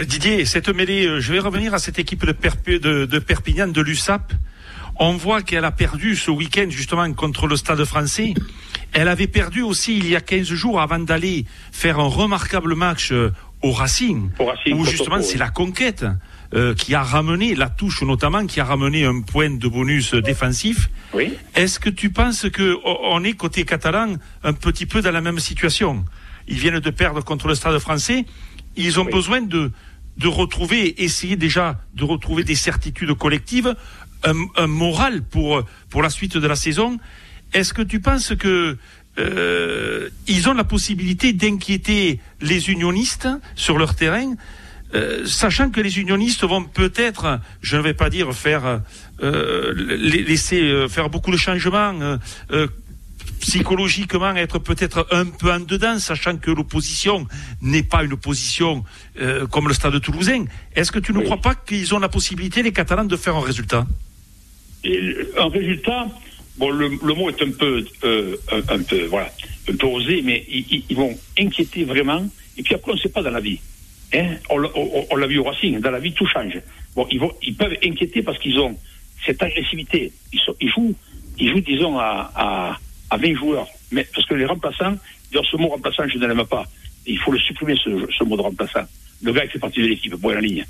[0.04, 3.68] Didier, cette mêlée, euh, je vais revenir à cette équipe de, Perp- de, de Perpignan,
[3.68, 4.32] de l'USAP.
[4.96, 8.34] On voit qu'elle a perdu ce week-end justement contre le Stade français.
[8.92, 13.10] Elle avait perdu aussi il y a 15 jours avant d'aller faire un remarquable match
[13.12, 16.04] euh, au Racing, Au Racing, où justement c'est la conquête
[16.52, 20.90] euh, qui a ramené, la touche notamment, qui a ramené un point de bonus défensif.
[21.14, 21.32] Oui.
[21.54, 25.20] Est-ce que tu penses que o- on est côté catalan un petit peu dans la
[25.22, 26.04] même situation?
[26.48, 28.26] Ils viennent de perdre contre le Stade français.
[28.76, 29.12] Ils ont Oui.
[29.12, 29.70] besoin de
[30.16, 33.74] de retrouver, essayer déjà de retrouver des certitudes collectives,
[34.24, 36.98] un, un moral pour pour la suite de la saison.
[37.52, 38.78] Est-ce que tu penses que
[39.18, 44.36] euh, ils ont la possibilité d'inquiéter les unionistes sur leur terrain
[44.94, 48.82] euh, sachant que les unionistes vont peut-être, je ne vais pas dire faire
[49.22, 52.18] euh, laisser euh, faire beaucoup de changements,
[53.42, 57.26] psychologiquement être peut-être un peu en dedans, sachant que l'opposition
[57.60, 58.84] n'est pas une opposition
[59.20, 60.44] euh, comme le Stade Toulousain.
[60.76, 61.24] Est-ce que tu ne Oui.
[61.24, 63.84] crois pas qu'ils ont la possibilité, les Catalans, de faire un résultat?
[64.84, 64.98] Et
[65.38, 66.06] un résultat,
[66.56, 69.30] bon, le, le mot est un peu, euh, un, un peu, voilà,
[69.68, 72.24] un peu osé, mais ils, vont inquiéter vraiment.
[72.56, 73.58] Et puis après, on ne sait pas dans la vie.
[74.14, 76.60] Hein on l'a- on- on l'a vu au Racing, dans la vie, tout change.
[76.94, 78.78] Bon, ils, vont, ils peuvent inquiéter parce qu'ils ont
[79.26, 80.12] cette agressivité.
[80.32, 80.94] Ils, sont, ils jouent,
[81.38, 82.78] ils jouent, disons, à, à,
[83.12, 83.68] à 20 joueurs.
[83.90, 84.96] Mais parce que les remplaçants,
[85.30, 86.64] d'ailleurs, ce mot remplaçant, je ne l'aime pas.
[87.06, 88.84] Il faut le supprimer, ce, mot de remplaçant.
[89.22, 90.64] Le gars, il fait partie de l'équipe, bon, la ligne.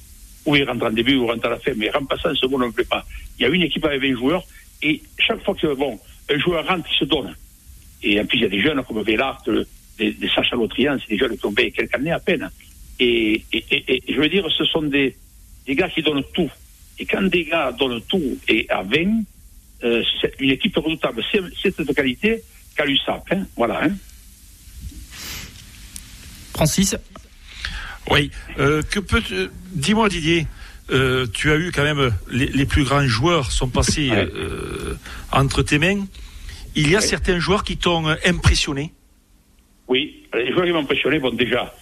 [0.44, 2.58] Ou il rentre en début, ou il rentre à la fin, mais remplaçant, ce mot
[2.58, 3.06] ne me plaît pas.
[3.38, 4.44] Il y a une équipe avec 20 joueurs,
[4.82, 7.36] Et chaque fois que, bon, un joueur rentre, il se donne.
[8.02, 9.44] Et en plus, il y a des jeunes comme Vélart,
[9.98, 12.50] des, des Sacha Lautrian, c'est des jeunes qui ont quelques années à peine.
[12.98, 15.14] Et, et, et, je veux dire, ce sont des,
[15.64, 16.50] des gars qui donnent tout.
[16.98, 19.22] Et quand des gars donnent tout et à 20,
[19.84, 20.02] euh,
[20.38, 21.22] une équipe redoutable.
[21.30, 22.42] C'est cette qualité
[22.76, 23.32] qu'a l'USAP.
[23.32, 23.84] Hein, voilà.
[23.84, 23.90] Hein.
[26.54, 26.96] Francis
[28.10, 28.30] Oui.
[28.58, 29.22] Euh, que peut
[29.72, 30.46] Dis-moi, Didier.
[30.90, 34.94] Euh, tu as eu quand même les, les, plus grands joueurs sont passés euh,
[35.30, 36.04] entre tes mains.
[36.74, 38.92] Il y a certains joueurs qui t'ont impressionné?
[39.88, 41.72] Oui, les joueurs qui m'ont impressionné, bon déjà.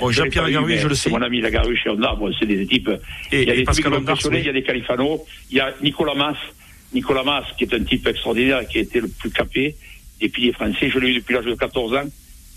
[0.00, 1.10] Bon, Jean-Pierre Lagaruche, je le sais.
[1.10, 2.62] Mon ami Lagaruche et Onda, bon, c'est des.
[2.62, 2.82] Et,
[3.32, 6.14] il y a des Pascal qui il y a des Califano, il y a Nicolas
[6.14, 6.36] Mas,
[6.92, 9.76] Nicolas Mas, qui est un type extraordinaire, qui a été le plus capé
[10.20, 10.90] des piliers français.
[10.90, 12.08] Je l'ai eu depuis l'âge de 14 ans.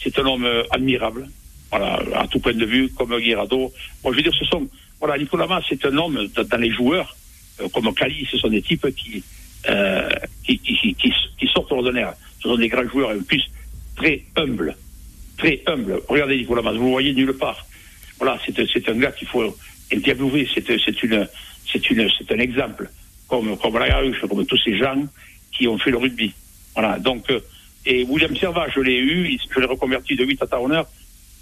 [0.01, 1.29] C'est un homme euh, admirable,
[1.69, 3.71] voilà, à tout point de vue, comme Guirado.
[4.03, 4.67] Bon, je veux dire, ce sont,
[4.99, 7.15] voilà, Nicolas Mas, c'est un homme dans les joueurs,
[7.61, 9.23] euh, comme Cali, ce sont des types qui,
[9.69, 10.09] euh,
[10.43, 12.13] qui, qui, qui, sortent de l'ordinaire.
[12.41, 13.43] Ce sont des grands joueurs, et en plus,
[13.95, 14.75] très humbles.
[15.37, 16.01] Très humbles.
[16.07, 17.65] Regardez Nicolas Mas, vous le voyez nulle part.
[18.17, 19.55] Voilà, c'est un gars qu'il faut
[19.91, 20.47] interviewer.
[20.53, 21.27] C'est une,
[21.71, 22.89] c'est une, c'est un exemple
[23.27, 25.03] comme, comme Lagaruche, comme tous ces gens
[25.51, 26.33] qui ont fait le rugby.
[26.75, 27.39] Voilà, donc, euh,
[27.85, 30.87] et William Servat, je l'ai eu, je l'ai reconverti de 8 à honneur.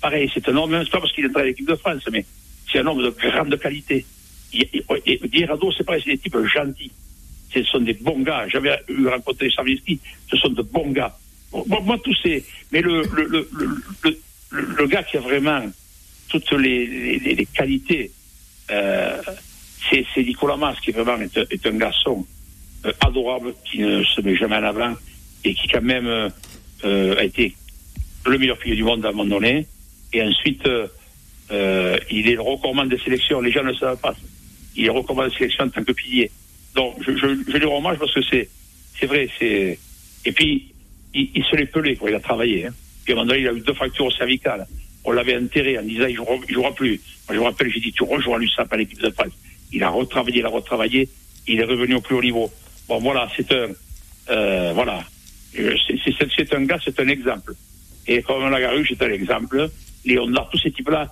[0.02, 2.26] Pareil, c'est un homme, c'est pas parce qu'il est à l'équipe de France, mais
[2.72, 4.06] c'est un homme de grande qualité.
[4.54, 4.70] Et,
[5.06, 6.92] et, c'est pareil, c'est des types gentils.
[7.54, 8.48] Ce sont des bons gars.
[8.48, 11.16] J'avais eu rencontré Savitsky, ce sont de bons gars.
[11.54, 12.44] Moi, moi tous ces.
[12.72, 13.50] Mais le, le, le,
[14.04, 14.18] le,
[14.78, 15.62] le gars qui a vraiment
[16.30, 18.12] toutes les, les, les qualités,
[18.72, 19.22] euh,
[19.90, 22.26] c'est Nicolas Mas qui vraiment est, est un garçon
[22.86, 24.96] euh, adorable qui ne se met jamais en avant
[25.44, 26.08] et qui quand même
[26.84, 27.56] euh, a été
[28.26, 29.66] le meilleur pilier du monde à un moment donné.
[30.14, 33.42] Et ensuite, euh, il est le recommandant de sélection.
[33.42, 34.16] Les gens ne savent pas.
[34.76, 36.32] Il est recommandant de sélection en tant que pilier.
[36.76, 38.50] Donc, je, je, je lui rends hommage parce que c'est,
[39.00, 39.78] c'est vrai, c'est.
[40.26, 40.72] Et puis,
[41.14, 42.10] il, il se l'est pelé, quoi.
[42.10, 42.68] Il a travaillé.
[42.68, 42.74] Hein.
[43.04, 44.68] Puis à un moment donné, il a eu deux fractures cervicales.
[45.04, 47.02] On l'avait enterré en disant il jouera, il jouera plus.
[47.28, 49.34] Moi, je me rappelle, j'ai dit tu rejoins l'USAP à l'équipe de France.
[49.72, 51.10] Il a retravaillé, il a retravaillé.
[51.48, 52.52] Il est revenu au plus haut niveau.
[52.88, 53.70] Bon, voilà, c'est un.
[54.30, 55.04] Euh, voilà.
[55.54, 57.54] C'est un gars, c'est un exemple.
[58.08, 59.70] Et comme Lagaru, c'est un exemple.
[60.06, 61.12] Léonard, tous ces types-là.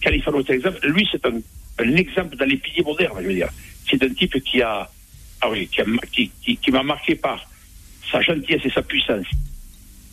[0.00, 0.86] Califano est un exemple.
[0.88, 1.40] Lui, c'est un,
[1.78, 3.50] un, exemple dans les piliers modernes, je veux dire.
[3.88, 4.90] C'est un type qui a.
[5.40, 7.44] Ah oui, qui m'a qui, qui, marqué par
[8.10, 9.26] sa gentillesse et sa puissance.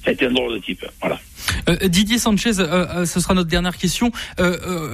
[0.07, 0.85] Été un drôle de type.
[1.01, 1.19] Voilà.
[1.67, 4.11] Euh, Didier Sanchez, euh, euh, ce sera notre dernière question.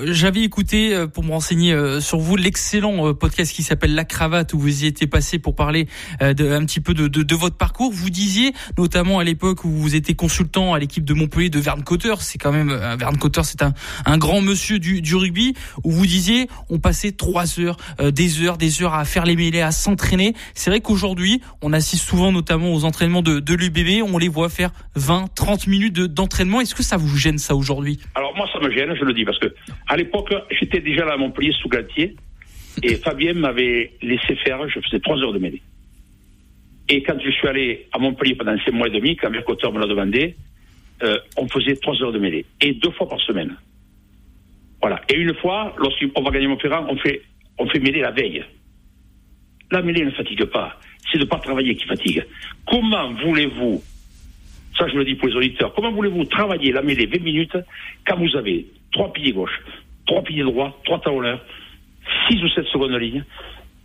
[0.05, 4.83] J'avais écouté, pour me renseigner sur vous, l'excellent podcast qui s'appelle La Cravate, où vous
[4.83, 5.87] y étiez passé pour parler
[6.21, 7.91] de, un petit peu de, de, de, votre parcours.
[7.91, 11.83] Vous disiez, notamment à l'époque où vous étiez consultant à l'équipe de Montpellier de Verne
[11.83, 13.73] Cotter, c'est quand même, Verne Cotter, c'est un,
[14.05, 15.53] un grand monsieur du, du rugby,
[15.83, 17.77] où vous disiez, on passait trois heures,
[18.11, 20.33] des heures, des heures à faire les mêlées, à s'entraîner.
[20.53, 24.49] C'est vrai qu'aujourd'hui, on assiste souvent notamment aux entraînements de, de l'UBB, on les voit
[24.49, 28.59] faire 20, 30 minutes d'entraînement est-ce que ça vous gêne ça aujourd'hui Alors moi ça
[28.59, 29.53] me gêne, je le dis, parce que
[29.87, 32.15] à l'époque j'étais déjà là à Montpellier sous Galtier
[32.83, 35.61] et Fabien m'avait laissé faire, je faisais trois heures de mêlée.
[36.87, 39.79] Et quand je suis allé à Montpellier pendant ces mois et demi, quand Mercoteur me
[39.79, 40.35] l'a demandé,
[41.03, 43.55] euh, on faisait trois heures de mêlée et deux fois par semaine.
[44.81, 45.01] Voilà.
[45.09, 47.21] Et une fois, lorsqu'on va gagner Montferrand, on fait
[47.57, 48.43] on fait mêler la veille.
[49.71, 50.79] La mêlée ne fatigue pas.
[51.11, 52.25] C'est de ne pas travailler qui fatigue.
[52.67, 53.81] Comment voulez-vous
[54.77, 55.73] ça, je le dis pour les auditeurs.
[55.73, 57.57] Comment voulez-vous travailler la mêlée 20 minutes
[58.05, 59.61] quand vous avez trois piliers gauche,
[60.05, 61.39] trois piliers droit, trois talonneurs,
[62.29, 63.23] 6 ou 7 secondes de ligne,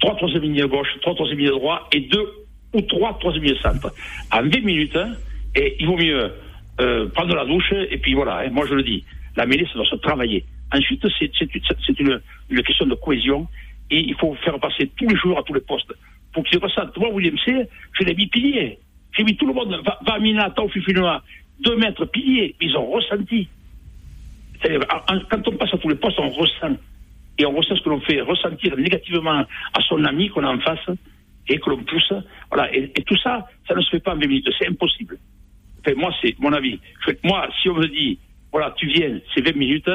[0.01, 2.29] trois troisième lignes gauche, trois troisième lignes droit et deux
[2.75, 3.93] ou trois troisième lignes centre.
[4.33, 5.13] En 20 minutes, hein,
[5.55, 6.33] et il vaut mieux
[6.81, 9.05] euh, prendre la douche et puis voilà, hein, moi je le dis,
[9.37, 10.45] la mêlée, ça doit se travailler.
[10.73, 13.47] Ensuite, c'est une, une question de cohésion
[13.91, 15.93] et il faut faire passer tous les joueurs à tous les postes
[16.33, 16.97] pour qu'ils ressentent.
[16.97, 17.69] Moi, William C,
[17.99, 18.79] je l'ai mis pilier.
[19.17, 21.23] J'ai vu tout le monde, va, va Mina, Taufifinoa,
[21.61, 23.49] deux mètres piliers, ils ont ressenti.
[24.63, 26.77] Quand on passe à tous les postes, on ressent.
[27.39, 29.41] Et on ressent ce que l'on fait ressentir négativement
[29.73, 30.97] à son ami qu'on a en face
[31.49, 32.13] et que l'on pousse.
[32.51, 32.75] Voilà.
[32.75, 34.49] Et, tout ça, ça ne se fait pas en 20 minutes.
[34.59, 35.19] C'est impossible.
[35.81, 36.79] Enfin, moi, c'est mon avis.
[37.25, 38.19] moi, si on me dit,
[38.53, 39.91] voilà, tu viens, c'est 20 minutes,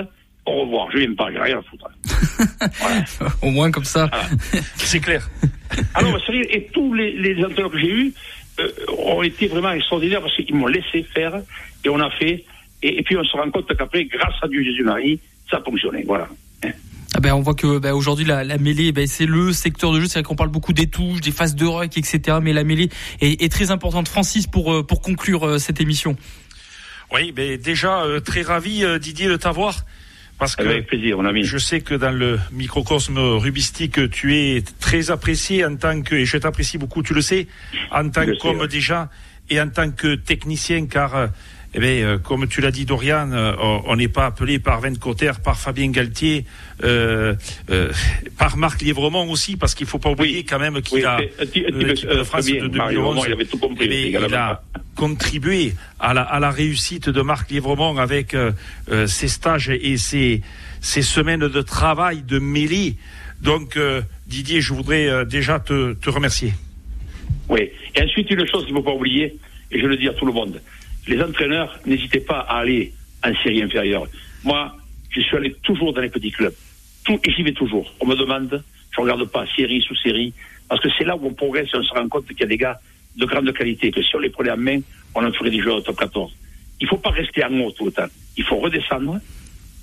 [0.48, 1.90] au revoir, je viens pas, j'ai rien à foutre.
[3.42, 4.10] Au moins comme ça.
[4.76, 5.28] C'est clair.
[5.96, 8.14] Alors, et tous les, les entraîneurs que j'ai eus,
[8.60, 11.42] euh, ont été vraiment extraordinaires parce qu'ils m'ont laissé faire
[11.84, 12.46] et on a fait.
[12.82, 16.04] Et, puis on se rend compte qu'après, grâce à Dieu Jésus-Marie, ça a fonctionné.
[16.06, 16.28] Voilà.
[17.18, 20.02] Ah ben on voit que ben aujourd'hui la, la, mêlée ben c'est le secteur de
[20.02, 22.66] jeu c'est vrai qu'on parle beaucoup des touches des phases de rock etc mais la
[22.66, 22.90] mêlée
[23.22, 26.18] est, est très importante Francis pour euh, pour conclure euh, cette émission
[27.14, 29.86] oui ben déjà très ravi Didier de t'avoir
[30.38, 31.46] Parce que Avec plaisir, mon ami.
[31.46, 36.26] je sais que dans le microcosme rubistique, tu es très apprécié en tant que, et
[36.26, 37.48] je t'apprécie beaucoup, tu le sais,
[37.92, 38.68] en tant qu'homme ouais.
[38.68, 39.10] déjà
[39.50, 41.28] et en tant que technicien, car, euh,
[41.76, 43.54] eh bien, euh, comme tu l'as dit, Dorian, euh,
[43.86, 46.46] on n'est pas appelé par Van Cotter, par Fabien Galtier,
[46.84, 47.36] euh,
[47.70, 47.92] euh,
[48.38, 51.42] par Marc Lièvremont aussi, parce qu'il faut pas oublier quand même qu'il Oui, a c'est
[51.42, 53.08] un petit- un petit euh, peu, l'équipe de France Fabien, de Mario 2011.
[53.18, 54.62] Romand, il avait tout compris eh bien, il a
[54.96, 58.36] contribué à la, à la réussite de Marc Lièvremont avec
[59.08, 60.42] ses stages et ses,
[60.80, 62.96] ses semaines de travail de mêlée.
[63.42, 63.78] Donc,
[64.28, 66.54] Didier, je voudrais déjà te, te remercier.
[67.50, 67.70] Oui.
[67.96, 69.36] Et ensuite, une chose qu'il ne faut pas oublier,
[69.72, 70.62] et je le dis à tout le monde,
[71.08, 72.94] les entraîneurs, n'hésitez pas à aller
[73.24, 74.08] en série inférieure.
[74.44, 74.76] Moi,
[75.10, 76.54] je suis allé toujours dans les petits clubs.
[77.04, 77.94] Tout, et j'y vais toujours.
[78.00, 80.34] On me demande, je ne regarde pas série sous série,
[80.68, 82.48] parce que c'est là où on progresse et on se rend compte qu'il y a
[82.48, 82.80] des gars
[83.16, 84.80] de grande qualité, que si on les prenait en main,
[85.14, 86.36] on en ferait des joueurs au top 14.
[86.82, 88.08] Il ne faut pas rester en haut tout le temps.
[88.36, 89.20] Il faut redescendre.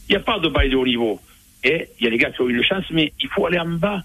[0.09, 1.21] Il n'y a pas de bail de haut niveau.
[1.65, 3.59] Et il y a des gars qui ont eu une chance, mais il faut aller
[3.59, 4.03] en bas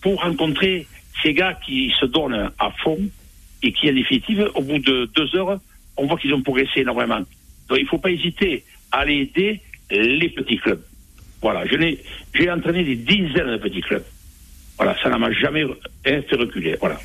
[0.00, 0.86] pour rencontrer
[1.22, 2.98] ces gars qui se donnent à fond
[3.62, 5.60] et qui, en définitive, au bout de deux heures,
[6.00, 7.18] on voit qu'ils ont progressé énormément.
[7.68, 10.82] Donc il ne faut pas hésiter à aller aider les petits clubs.
[11.42, 11.98] Voilà, je n'ai,
[12.34, 14.04] j'ai entraîné des dizaines de petits clubs.
[14.76, 16.76] Voilà, ça ne m'a jamais hein, fait reculer.
[16.80, 16.98] Voilà.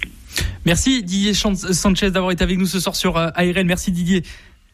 [0.65, 3.65] Merci Didier Chan- Sanchez d'avoir été avec nous ce soir sur euh, ARL.
[3.65, 4.23] Merci Didier.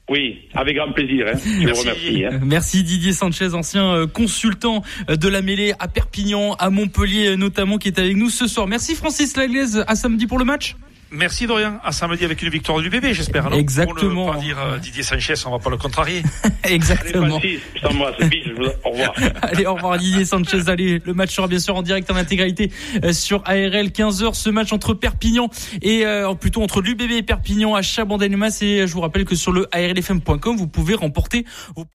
[0.09, 1.25] Oui, avec grand plaisir.
[1.27, 1.37] Hein.
[1.43, 1.81] Je vous Merci.
[1.89, 2.25] remercie.
[2.25, 2.39] Hein.
[2.43, 7.35] Merci Didier Sanchez, ancien euh, consultant euh, de la mêlée à Perpignan, à Montpellier euh,
[7.37, 8.67] notamment, qui est avec nous ce soir.
[8.67, 10.75] Merci Francis Laglaise, à samedi pour le match.
[11.11, 11.79] Merci Dorian.
[11.83, 13.51] À samedi avec une victoire du bébé, j'espère.
[13.53, 14.25] Exactement.
[14.25, 16.23] Pour ne pas dire euh, Didier Sanchez, on va pas le contrarier.
[16.63, 17.39] Allez, Exactement.
[17.41, 19.13] Je vous- Au revoir.
[19.41, 20.69] Allez, au revoir Didier Sanchez.
[20.69, 22.71] Allez, le match sera bien sûr en direct en intégralité
[23.03, 24.33] euh, sur ARL 15h.
[24.33, 25.49] Ce match entre Perpignan
[25.81, 28.57] et euh, plutôt entre l'UBB et Perpignan à Chabandelmas.
[28.61, 31.45] Et euh, je vous rappelle que sur le ARLFM.com, vous pouvez remporter
[31.75, 31.85] vos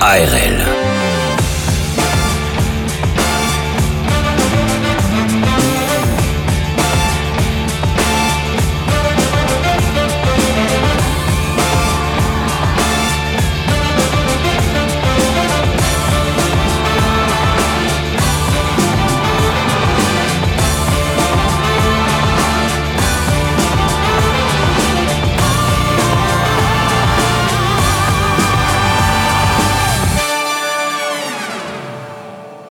[0.00, 0.64] ARL.